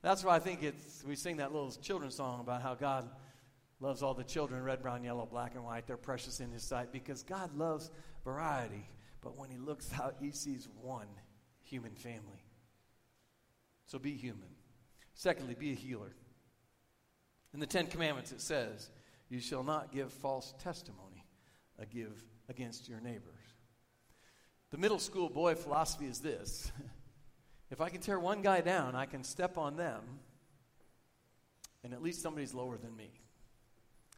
That's 0.02 0.22
why 0.22 0.36
I 0.36 0.38
think 0.38 0.62
it's, 0.62 1.02
we 1.02 1.16
sing 1.16 1.38
that 1.38 1.50
little 1.50 1.70
children's 1.70 2.16
song 2.16 2.40
about 2.40 2.60
how 2.60 2.74
God 2.74 3.08
loves 3.80 4.02
all 4.02 4.12
the 4.12 4.22
children 4.22 4.62
red, 4.62 4.82
brown, 4.82 5.02
yellow, 5.02 5.24
black, 5.24 5.54
and 5.54 5.64
white. 5.64 5.86
They're 5.86 5.96
precious 5.96 6.40
in 6.40 6.50
His 6.50 6.62
sight 6.62 6.92
because 6.92 7.22
God 7.22 7.56
loves 7.56 7.90
variety. 8.22 8.86
But 9.22 9.38
when 9.38 9.48
he 9.48 9.56
looks 9.56 9.90
out, 9.98 10.16
he 10.20 10.30
sees 10.30 10.68
one 10.82 11.08
human 11.62 11.94
family. 11.94 12.44
So 13.86 13.98
be 13.98 14.12
human. 14.12 14.50
Secondly, 15.14 15.56
be 15.58 15.72
a 15.72 15.74
healer. 15.74 16.14
In 17.54 17.60
the 17.60 17.66
Ten 17.66 17.86
Commandments, 17.86 18.30
it 18.30 18.42
says, 18.42 18.90
You 19.30 19.40
shall 19.40 19.64
not 19.64 19.90
give 19.90 20.12
false 20.12 20.52
testimony 20.62 21.24
uh, 21.80 21.84
against 22.50 22.90
your 22.90 23.00
neighbors. 23.00 23.43
The 24.74 24.80
middle 24.80 24.98
school 24.98 25.28
boy 25.28 25.54
philosophy 25.54 26.06
is 26.06 26.18
this 26.18 26.72
if 27.70 27.80
I 27.80 27.90
can 27.90 28.00
tear 28.00 28.18
one 28.18 28.42
guy 28.42 28.60
down, 28.60 28.96
I 28.96 29.06
can 29.06 29.22
step 29.22 29.56
on 29.56 29.76
them, 29.76 30.00
and 31.84 31.92
at 31.92 32.02
least 32.02 32.20
somebody's 32.20 32.52
lower 32.54 32.76
than 32.76 32.96
me. 32.96 33.12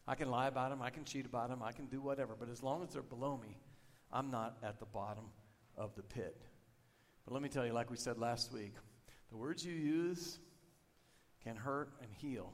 I 0.07 0.15
can 0.15 0.31
lie 0.31 0.47
about 0.47 0.71
them, 0.71 0.81
I 0.81 0.89
can 0.89 1.05
cheat 1.05 1.27
about 1.27 1.49
them, 1.49 1.61
I 1.61 1.73
can 1.73 1.85
do 1.85 2.01
whatever, 2.01 2.35
but 2.39 2.49
as 2.49 2.63
long 2.63 2.81
as 2.81 2.89
they're 2.89 3.03
below 3.03 3.37
me, 3.37 3.55
I'm 4.11 4.31
not 4.31 4.57
at 4.63 4.79
the 4.79 4.87
bottom 4.87 5.25
of 5.77 5.93
the 5.95 6.01
pit. 6.01 6.41
But 7.23 7.35
let 7.35 7.43
me 7.43 7.49
tell 7.49 7.63
you, 7.63 7.73
like 7.73 7.91
we 7.91 7.97
said 7.97 8.17
last 8.17 8.51
week, 8.51 8.73
the 9.29 9.37
words 9.37 9.63
you 9.63 9.75
use 9.75 10.39
can 11.43 11.55
hurt 11.55 11.91
and 12.01 12.09
heal. 12.17 12.51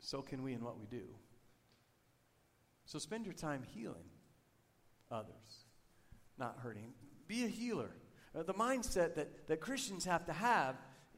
So 0.00 0.20
can 0.20 0.42
we 0.42 0.52
in 0.52 0.64
what 0.64 0.80
we 0.80 0.86
do. 0.86 1.04
So 2.88 2.98
spend 2.98 3.26
your 3.26 3.34
time 3.34 3.62
healing 3.74 4.08
others, 5.10 5.66
not 6.38 6.56
hurting. 6.62 6.94
Be 7.26 7.44
a 7.44 7.48
healer. 7.48 7.90
Uh, 8.34 8.44
the 8.44 8.54
mindset 8.54 9.14
that, 9.16 9.46
that 9.48 9.60
Christians 9.60 10.06
have 10.06 10.24
to 10.24 10.32
have 10.32 10.74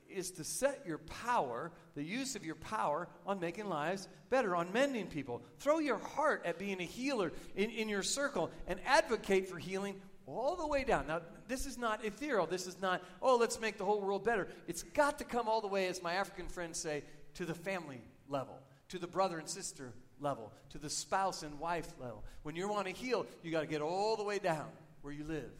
is 0.08 0.32
to 0.32 0.42
set 0.42 0.82
your 0.84 0.98
power, 0.98 1.70
the 1.94 2.02
use 2.02 2.34
of 2.34 2.44
your 2.44 2.56
power, 2.56 3.08
on 3.24 3.38
making 3.38 3.68
lives 3.68 4.08
better, 4.30 4.56
on 4.56 4.72
mending 4.72 5.06
people. 5.06 5.44
Throw 5.60 5.78
your 5.78 5.98
heart 5.98 6.42
at 6.44 6.58
being 6.58 6.80
a 6.80 6.84
healer 6.84 7.30
in, 7.54 7.70
in 7.70 7.88
your 7.88 8.02
circle 8.02 8.50
and 8.66 8.80
advocate 8.84 9.48
for 9.48 9.56
healing 9.56 9.94
all 10.26 10.56
the 10.56 10.66
way 10.66 10.82
down. 10.82 11.06
Now, 11.06 11.20
this 11.46 11.66
is 11.66 11.78
not 11.78 12.04
ethereal. 12.04 12.46
This 12.46 12.66
is 12.66 12.80
not, 12.82 13.00
oh, 13.22 13.36
let's 13.36 13.60
make 13.60 13.78
the 13.78 13.84
whole 13.84 14.00
world 14.00 14.24
better. 14.24 14.48
It's 14.66 14.82
got 14.82 15.18
to 15.18 15.24
come 15.24 15.48
all 15.48 15.60
the 15.60 15.68
way, 15.68 15.86
as 15.86 16.02
my 16.02 16.14
African 16.14 16.48
friends 16.48 16.80
say, 16.80 17.04
to 17.34 17.44
the 17.44 17.54
family 17.54 18.02
level, 18.28 18.58
to 18.88 18.98
the 18.98 19.06
brother 19.06 19.38
and 19.38 19.48
sister 19.48 19.92
level, 20.20 20.52
to 20.70 20.78
the 20.78 20.90
spouse 20.90 21.42
and 21.42 21.58
wife 21.58 21.92
level. 22.00 22.24
When 22.42 22.56
you 22.56 22.68
want 22.68 22.86
to 22.86 22.92
heal, 22.92 23.26
you 23.42 23.50
got 23.50 23.60
to 23.60 23.66
get 23.66 23.82
all 23.82 24.16
the 24.16 24.24
way 24.24 24.38
down 24.38 24.66
where 25.02 25.12
you 25.12 25.24
live, 25.24 25.50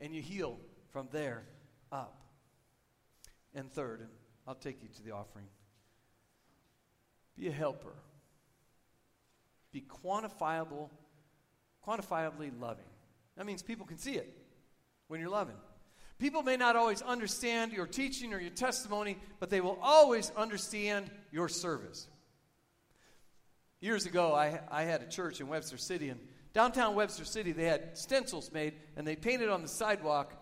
and 0.00 0.14
you 0.14 0.22
heal 0.22 0.58
from 0.92 1.08
there 1.12 1.42
up. 1.90 2.20
And 3.54 3.72
third, 3.72 4.00
and 4.00 4.10
I'll 4.46 4.54
take 4.54 4.82
you 4.82 4.88
to 4.96 5.02
the 5.02 5.12
offering, 5.12 5.46
be 7.36 7.48
a 7.48 7.52
helper. 7.52 7.94
Be 9.72 9.82
quantifiable, 9.82 10.88
quantifiably 11.86 12.50
loving. 12.58 12.84
That 13.36 13.44
means 13.44 13.62
people 13.62 13.84
can 13.84 13.98
see 13.98 14.14
it 14.14 14.34
when 15.08 15.20
you're 15.20 15.28
loving. 15.28 15.56
People 16.18 16.42
may 16.42 16.56
not 16.56 16.76
always 16.76 17.02
understand 17.02 17.72
your 17.72 17.86
teaching 17.86 18.32
or 18.32 18.40
your 18.40 18.50
testimony, 18.50 19.18
but 19.38 19.50
they 19.50 19.60
will 19.60 19.78
always 19.82 20.32
understand 20.34 21.10
your 21.30 21.48
service. 21.48 22.08
Years 23.86 24.04
ago, 24.04 24.34
I, 24.34 24.58
I 24.68 24.82
had 24.82 25.00
a 25.00 25.06
church 25.06 25.40
in 25.40 25.46
Webster 25.46 25.76
City, 25.76 26.08
and 26.08 26.18
downtown 26.52 26.96
Webster 26.96 27.24
City, 27.24 27.52
they 27.52 27.66
had 27.66 27.96
stencils 27.96 28.50
made, 28.50 28.74
and 28.96 29.06
they 29.06 29.14
painted 29.14 29.48
on 29.48 29.62
the 29.62 29.68
sidewalk 29.68 30.34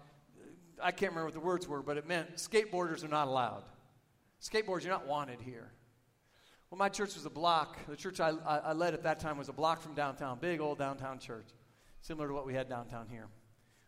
I 0.83 0.93
can't 0.93 1.13
remember 1.13 1.27
what 1.27 1.35
the 1.35 1.41
words 1.41 1.69
were, 1.69 1.83
but 1.83 1.99
it 1.99 2.09
meant 2.09 2.37
skateboarders 2.37 3.05
are 3.05 3.09
not 3.09 3.29
allowed. 3.29 3.65
Skateboards, 4.41 4.83
you're 4.83 4.95
not 4.95 5.07
wanted 5.07 5.43
here. 5.43 5.71
Well, 6.71 6.79
my 6.79 6.89
church 6.89 7.17
was 7.17 7.27
a 7.27 7.31
block. 7.31 7.77
The 7.87 7.97
church 7.97 8.19
I, 8.19 8.31
I, 8.47 8.57
I 8.57 8.73
led 8.73 8.95
at 8.95 9.03
that 9.03 9.21
time 9.21 9.37
was 9.37 9.51
a 9.51 9.53
block 9.53 9.83
from 9.83 9.93
downtown, 9.93 10.39
big 10.41 10.63
old 10.63 10.79
downtown 10.79 11.19
church, 11.19 11.49
similar 12.01 12.29
to 12.29 12.33
what 12.33 12.47
we 12.47 12.55
had 12.55 12.67
downtown 12.67 13.09
here. 13.11 13.29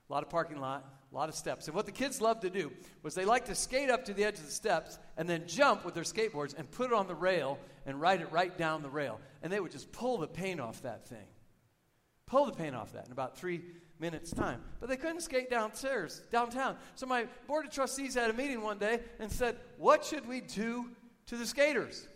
A 0.09 0.13
lot 0.13 0.23
of 0.23 0.29
parking 0.29 0.61
lot, 0.61 0.85
a 1.17 1.19
lot 1.19 1.29
of 1.31 1.35
steps. 1.35 1.67
And 1.67 1.75
what 1.75 1.87
the 1.87 1.93
kids 1.93 2.21
loved 2.21 2.43
to 2.43 2.51
do 2.51 2.71
was 3.03 3.15
they 3.15 3.25
liked 3.25 3.47
to 3.47 3.55
skate 3.55 3.89
up 3.89 4.05
to 4.05 4.13
the 4.13 4.23
edge 4.23 4.39
of 4.39 4.45
the 4.45 4.53
steps 4.53 4.99
and 5.17 5.27
then 5.27 5.45
jump 5.47 5.83
with 5.83 5.95
their 5.95 6.05
skateboards 6.05 6.55
and 6.57 6.71
put 6.71 6.89
it 6.89 6.93
on 6.93 7.07
the 7.07 7.15
rail 7.15 7.59
and 7.87 7.99
ride 7.99 8.21
it 8.21 8.31
right 8.31 8.57
down 8.59 8.83
the 8.83 8.91
rail. 8.91 9.19
And 9.43 9.51
they 9.51 9.59
would 9.59 9.73
just 9.73 9.91
pull 9.93 10.19
the 10.19 10.27
paint 10.27 10.61
off 10.61 10.83
that 10.83 11.09
thing. 11.09 11.27
Pull 12.27 12.45
the 12.45 12.53
paint 12.53 12.77
off 12.77 12.93
that 12.93 13.07
in 13.07 13.13
about 13.13 13.39
three, 13.39 13.63
minutes' 13.99 14.31
time. 14.31 14.61
But 14.79 14.91
they 14.91 14.99
couldn't 14.99 15.23
skate 15.23 15.49
downstairs, 15.49 16.21
downtown. 16.31 16.77
So 16.97 17.07
my 17.07 17.29
board 17.47 17.65
of 17.65 17.73
trustees 17.73 18.15
had 18.15 18.29
a 18.29 18.35
meeting 18.35 18.61
one 18.61 18.77
day 18.77 19.01
and 19.19 19.33
said, 19.33 19.57
What 19.79 20.05
should 20.05 20.29
we 20.29 20.43
do 20.43 20.91
to 21.29 21.37
the 21.37 21.47
skaters? 21.47 22.07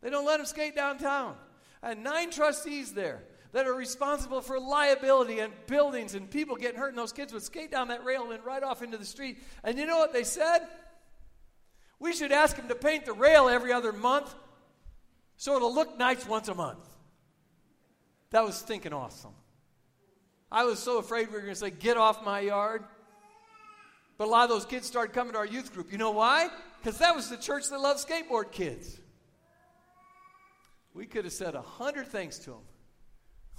They 0.00 0.08
don't 0.08 0.24
let 0.24 0.38
them 0.38 0.46
skate 0.46 0.74
downtown. 0.74 1.36
I 1.82 1.90
had 1.90 1.98
nine 1.98 2.30
trustees 2.30 2.94
there 2.94 3.20
that 3.52 3.66
are 3.66 3.74
responsible 3.74 4.40
for 4.40 4.58
liability 4.58 5.40
and 5.40 5.52
buildings 5.66 6.14
and 6.14 6.30
people 6.30 6.56
getting 6.56 6.78
hurt, 6.78 6.90
and 6.90 6.98
those 6.98 7.12
kids 7.12 7.32
would 7.32 7.42
skate 7.42 7.70
down 7.70 7.88
that 7.88 8.04
rail 8.04 8.30
and 8.30 8.44
right 8.44 8.62
off 8.62 8.82
into 8.82 8.96
the 8.96 9.04
street. 9.04 9.38
And 9.64 9.78
you 9.78 9.86
know 9.86 9.98
what 9.98 10.12
they 10.12 10.24
said? 10.24 10.60
We 11.98 12.12
should 12.12 12.32
ask 12.32 12.56
them 12.56 12.68
to 12.68 12.74
paint 12.74 13.04
the 13.04 13.12
rail 13.12 13.48
every 13.48 13.72
other 13.72 13.92
month 13.92 14.34
so 15.40 15.56
it'll 15.56 15.74
look 15.74 15.98
nice 15.98 16.26
once 16.26 16.48
a 16.48 16.54
month. 16.54 16.86
That 18.28 18.44
was 18.44 18.60
thinking 18.60 18.92
awesome. 18.92 19.32
I 20.52 20.64
was 20.64 20.78
so 20.78 20.98
afraid 20.98 21.28
we 21.28 21.32
were 21.32 21.40
going 21.40 21.54
to 21.54 21.58
say, 21.58 21.70
Get 21.70 21.96
off 21.96 22.22
my 22.22 22.40
yard. 22.40 22.84
But 24.18 24.28
a 24.28 24.30
lot 24.30 24.44
of 24.44 24.50
those 24.50 24.66
kids 24.66 24.86
started 24.86 25.14
coming 25.14 25.32
to 25.32 25.38
our 25.38 25.46
youth 25.46 25.72
group. 25.72 25.92
You 25.92 25.96
know 25.96 26.10
why? 26.10 26.50
Because 26.78 26.98
that 26.98 27.16
was 27.16 27.30
the 27.30 27.38
church 27.38 27.70
that 27.70 27.80
loved 27.80 28.06
skateboard 28.06 28.52
kids. 28.52 29.00
We 30.92 31.06
could 31.06 31.24
have 31.24 31.32
said 31.32 31.54
a 31.54 31.62
hundred 31.62 32.08
things 32.08 32.38
to 32.40 32.50
them. 32.50 32.60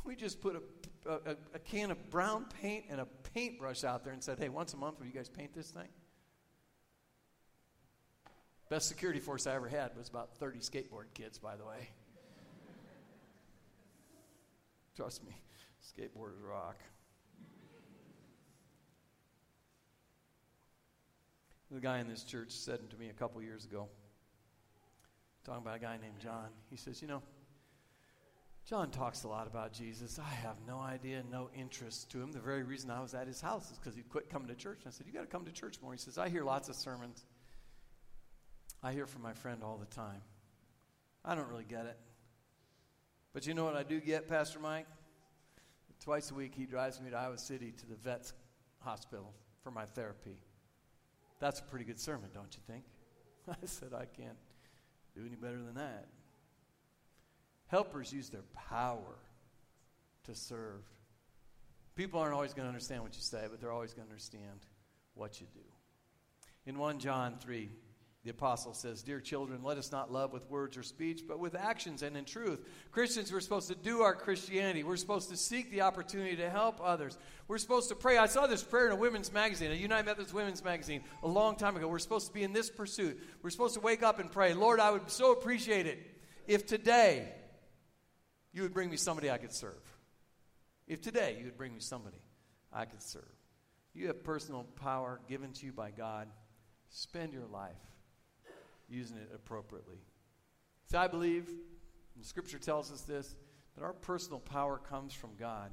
We 0.03 0.15
just 0.15 0.41
put 0.41 0.55
a, 0.55 1.09
a, 1.09 1.35
a, 1.53 1.59
can 1.59 1.91
of 1.91 2.09
brown 2.09 2.45
paint 2.61 2.85
and 2.89 2.99
a 2.99 3.05
paintbrush 3.33 3.83
out 3.83 4.03
there 4.03 4.13
and 4.13 4.23
said, 4.23 4.39
hey, 4.39 4.49
once 4.49 4.73
a 4.73 4.77
month, 4.77 4.99
will 4.99 5.05
you 5.05 5.13
guys 5.13 5.29
paint 5.29 5.53
this 5.53 5.69
thing? 5.69 5.87
Best 8.69 8.87
security 8.87 9.19
force 9.19 9.47
I 9.47 9.55
ever 9.55 9.67
had 9.67 9.95
was 9.97 10.09
about 10.09 10.35
30 10.37 10.59
skateboard 10.59 11.13
kids, 11.13 11.37
by 11.37 11.55
the 11.55 11.65
way. 11.65 11.77
Trust 14.95 15.25
me. 15.25 15.35
Skateboarders 15.83 16.47
rock. 16.47 16.77
The 21.69 21.79
guy 21.79 21.99
in 21.99 22.07
this 22.07 22.23
church 22.23 22.51
said 22.51 22.89
to 22.89 22.97
me 22.97 23.09
a 23.09 23.13
couple 23.13 23.41
years 23.41 23.65
ago, 23.65 23.87
talking 25.45 25.61
about 25.61 25.77
a 25.77 25.79
guy 25.79 25.97
named 26.01 26.19
John. 26.19 26.49
He 26.69 26.75
says, 26.75 27.01
You 27.01 27.07
know, 27.07 27.21
John 28.71 28.89
talks 28.89 29.25
a 29.25 29.27
lot 29.27 29.47
about 29.47 29.73
Jesus. 29.73 30.17
I 30.17 30.33
have 30.33 30.55
no 30.65 30.79
idea, 30.79 31.23
no 31.29 31.49
interest 31.53 32.09
to 32.11 32.21
him. 32.21 32.31
The 32.31 32.39
very 32.39 32.63
reason 32.63 32.89
I 32.89 33.01
was 33.01 33.13
at 33.13 33.27
his 33.27 33.41
house 33.41 33.69
is 33.69 33.77
because 33.77 33.97
he'd 33.97 34.07
quit 34.07 34.29
coming 34.29 34.47
to 34.47 34.55
church. 34.55 34.79
And 34.85 34.93
I 34.93 34.95
said, 34.95 35.07
You 35.07 35.11
got 35.11 35.23
to 35.23 35.27
come 35.27 35.43
to 35.43 35.51
church 35.51 35.75
more. 35.83 35.91
He 35.91 35.97
says, 35.97 36.17
I 36.17 36.29
hear 36.29 36.45
lots 36.45 36.69
of 36.69 36.75
sermons. 36.75 37.25
I 38.81 38.93
hear 38.93 39.07
from 39.07 39.23
my 39.23 39.33
friend 39.33 39.61
all 39.61 39.75
the 39.75 39.93
time. 39.93 40.21
I 41.25 41.35
don't 41.35 41.49
really 41.49 41.65
get 41.65 41.85
it. 41.85 41.97
But 43.33 43.45
you 43.45 43.53
know 43.53 43.65
what 43.65 43.75
I 43.75 43.83
do 43.83 43.99
get, 43.99 44.29
Pastor 44.29 44.59
Mike? 44.59 44.87
Twice 46.01 46.31
a 46.31 46.33
week, 46.33 46.55
he 46.55 46.65
drives 46.65 47.01
me 47.01 47.09
to 47.09 47.17
Iowa 47.17 47.39
City 47.39 47.73
to 47.77 47.85
the 47.85 47.95
vet's 47.95 48.31
hospital 48.79 49.33
for 49.65 49.71
my 49.71 49.83
therapy. 49.83 50.37
That's 51.41 51.59
a 51.59 51.63
pretty 51.63 51.83
good 51.83 51.99
sermon, 51.99 52.29
don't 52.33 52.55
you 52.55 52.61
think? 52.73 52.85
I 53.49 53.65
said, 53.65 53.89
I 53.93 54.05
can't 54.05 54.37
do 55.13 55.25
any 55.25 55.35
better 55.35 55.61
than 55.61 55.75
that. 55.75 56.07
Helpers 57.71 58.11
use 58.11 58.29
their 58.29 58.43
power 58.53 59.15
to 60.25 60.35
serve. 60.35 60.83
People 61.95 62.19
aren't 62.19 62.33
always 62.33 62.53
going 62.53 62.65
to 62.65 62.67
understand 62.69 63.01
what 63.01 63.15
you 63.15 63.21
say, 63.21 63.45
but 63.49 63.61
they're 63.61 63.71
always 63.71 63.93
going 63.93 64.07
to 64.07 64.11
understand 64.11 64.65
what 65.13 65.39
you 65.39 65.47
do. 65.53 65.61
In 66.65 66.77
1 66.77 66.99
John 66.99 67.37
3, 67.39 67.69
the 68.25 68.29
apostle 68.29 68.73
says, 68.73 69.03
Dear 69.03 69.21
children, 69.21 69.63
let 69.63 69.77
us 69.77 69.89
not 69.89 70.11
love 70.11 70.33
with 70.33 70.49
words 70.49 70.75
or 70.75 70.83
speech, 70.83 71.21
but 71.25 71.39
with 71.39 71.55
actions 71.55 72.03
and 72.03 72.17
in 72.17 72.25
truth. 72.25 72.59
Christians, 72.91 73.31
we're 73.31 73.39
supposed 73.39 73.69
to 73.69 73.75
do 73.75 74.01
our 74.01 74.15
Christianity. 74.15 74.83
We're 74.83 74.97
supposed 74.97 75.29
to 75.29 75.37
seek 75.37 75.71
the 75.71 75.79
opportunity 75.79 76.35
to 76.35 76.49
help 76.49 76.81
others. 76.83 77.17
We're 77.47 77.57
supposed 77.57 77.87
to 77.87 77.95
pray. 77.95 78.17
I 78.17 78.25
saw 78.25 78.47
this 78.47 78.63
prayer 78.63 78.87
in 78.87 78.91
a 78.91 78.97
women's 78.97 79.31
magazine, 79.31 79.71
a 79.71 79.75
United 79.75 80.05
Methodist 80.05 80.33
women's 80.33 80.61
magazine, 80.61 81.03
a 81.23 81.27
long 81.29 81.55
time 81.55 81.77
ago. 81.77 81.87
We're 81.87 81.99
supposed 81.99 82.27
to 82.27 82.33
be 82.33 82.43
in 82.43 82.51
this 82.51 82.69
pursuit. 82.69 83.17
We're 83.41 83.49
supposed 83.49 83.75
to 83.75 83.79
wake 83.79 84.03
up 84.03 84.19
and 84.19 84.29
pray, 84.29 84.53
Lord, 84.53 84.81
I 84.81 84.91
would 84.91 85.09
so 85.09 85.31
appreciate 85.31 85.87
it 85.87 85.99
if 86.47 86.67
today 86.67 87.29
you 88.53 88.63
would 88.63 88.73
bring 88.73 88.89
me 88.89 88.97
somebody 88.97 89.29
I 89.29 89.37
could 89.37 89.53
serve. 89.53 89.81
If 90.87 91.01
today 91.01 91.35
you 91.39 91.45
would 91.45 91.57
bring 91.57 91.73
me 91.73 91.79
somebody 91.79 92.21
I 92.73 92.85
could 92.85 93.01
serve. 93.01 93.23
You 93.93 94.07
have 94.07 94.23
personal 94.23 94.63
power 94.81 95.19
given 95.27 95.51
to 95.53 95.65
you 95.65 95.71
by 95.71 95.91
God. 95.91 96.27
Spend 96.89 97.33
your 97.33 97.45
life 97.45 97.75
using 98.89 99.17
it 99.17 99.29
appropriately. 99.33 99.99
So 100.87 100.99
I 100.99 101.07
believe, 101.07 101.47
and 102.15 102.25
Scripture 102.25 102.59
tells 102.59 102.91
us 102.91 103.01
this, 103.01 103.35
that 103.75 103.83
our 103.83 103.93
personal 103.93 104.39
power 104.39 104.77
comes 104.77 105.13
from 105.13 105.31
God. 105.39 105.71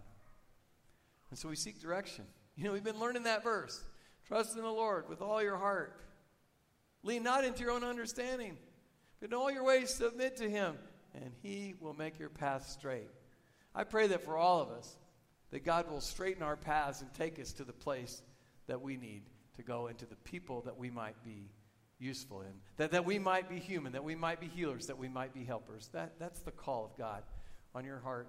And 1.30 1.38
so 1.38 1.48
we 1.48 1.56
seek 1.56 1.80
direction. 1.80 2.24
You 2.56 2.64
know, 2.64 2.72
we've 2.72 2.84
been 2.84 3.00
learning 3.00 3.24
that 3.24 3.42
verse. 3.42 3.82
Trust 4.26 4.56
in 4.56 4.62
the 4.62 4.70
Lord 4.70 5.08
with 5.08 5.20
all 5.20 5.42
your 5.42 5.56
heart. 5.56 6.00
Lean 7.02 7.22
not 7.22 7.44
into 7.44 7.62
your 7.62 7.72
own 7.72 7.84
understanding, 7.84 8.56
but 9.20 9.30
in 9.30 9.34
all 9.34 9.50
your 9.50 9.64
ways 9.64 9.90
submit 9.90 10.36
to 10.36 10.48
Him, 10.48 10.76
and 11.14 11.32
He 11.42 11.74
will 11.80 11.94
make 11.94 12.18
your 12.18 12.28
path 12.28 12.68
straight. 12.68 13.11
I 13.74 13.84
pray 13.84 14.06
that 14.09 14.24
for 14.24 14.36
all 14.36 14.61
of 14.61 14.70
us, 14.70 14.96
that 15.50 15.64
God 15.64 15.90
will 15.90 16.00
straighten 16.00 16.42
our 16.42 16.56
paths 16.56 17.00
and 17.00 17.12
take 17.14 17.38
us 17.38 17.52
to 17.54 17.64
the 17.64 17.72
place 17.72 18.22
that 18.66 18.80
we 18.80 18.96
need 18.96 19.22
to 19.56 19.62
go 19.62 19.86
into 19.86 20.06
the 20.06 20.16
people 20.16 20.61
that 20.62 20.76
we 20.76 20.90
might 20.90 21.22
be 21.24 21.48
useful 21.98 22.42
in. 22.42 22.52
That, 22.76 22.92
that 22.92 23.04
we 23.04 23.18
might 23.18 23.48
be 23.48 23.59
human, 23.59 23.92
that 23.92 24.04
we 24.04 24.14
might 24.14 24.40
be 24.40 24.46
healers, 24.46 24.86
that 24.86 24.98
we 24.98 25.09
might 25.09 25.34
be 25.34 25.44
helpers. 25.44 25.88
That, 25.92 26.12
that's 26.18 26.40
the 26.40 26.50
call 26.50 26.84
of 26.84 26.96
God 26.96 27.22
on 27.74 27.84
your 27.84 27.98
heart, 27.98 28.28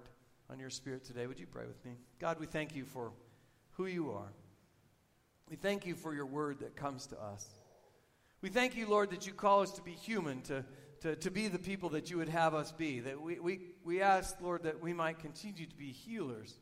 on 0.50 0.58
your 0.58 0.70
spirit 0.70 1.04
today. 1.04 1.26
Would 1.26 1.38
you 1.38 1.46
pray 1.46 1.66
with 1.66 1.84
me? 1.84 1.92
God, 2.18 2.40
we 2.40 2.46
thank 2.46 2.74
you 2.74 2.84
for 2.84 3.12
who 3.72 3.86
you 3.86 4.10
are. 4.10 4.32
We 5.48 5.56
thank 5.56 5.86
you 5.86 5.94
for 5.94 6.14
your 6.14 6.26
word 6.26 6.60
that 6.60 6.76
comes 6.76 7.06
to 7.08 7.20
us. 7.20 7.46
We 8.42 8.48
thank 8.48 8.76
you, 8.76 8.88
Lord, 8.88 9.10
that 9.10 9.26
you 9.26 9.32
call 9.32 9.62
us 9.62 9.72
to 9.72 9.82
be 9.82 9.92
human, 9.92 10.42
to, 10.42 10.64
to, 11.00 11.16
to 11.16 11.30
be 11.30 11.48
the 11.48 11.58
people 11.58 11.90
that 11.90 12.10
you 12.10 12.18
would 12.18 12.28
have 12.28 12.54
us 12.54 12.72
be. 12.72 13.00
That 13.00 13.20
we, 13.20 13.38
we, 13.38 13.60
we 13.84 14.00
ask, 14.00 14.36
Lord, 14.40 14.64
that 14.64 14.80
we 14.80 14.92
might 14.92 15.18
continue 15.18 15.66
to 15.66 15.76
be 15.76 15.92
healers, 15.92 16.54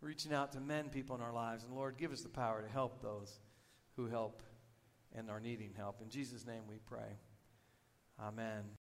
reaching 0.00 0.32
out 0.32 0.52
to 0.52 0.60
men, 0.60 0.88
people 0.88 1.16
in 1.16 1.22
our 1.22 1.32
lives. 1.32 1.64
And 1.64 1.74
Lord, 1.74 1.96
give 1.96 2.12
us 2.12 2.22
the 2.22 2.28
power 2.28 2.62
to 2.62 2.68
help 2.68 3.02
those 3.02 3.38
who 3.96 4.06
help 4.06 4.42
and 5.14 5.30
are 5.30 5.40
needing 5.40 5.72
help. 5.76 6.00
In 6.02 6.08
Jesus' 6.08 6.46
name 6.46 6.62
we 6.68 6.78
pray. 6.86 7.18
Amen. 8.20 8.81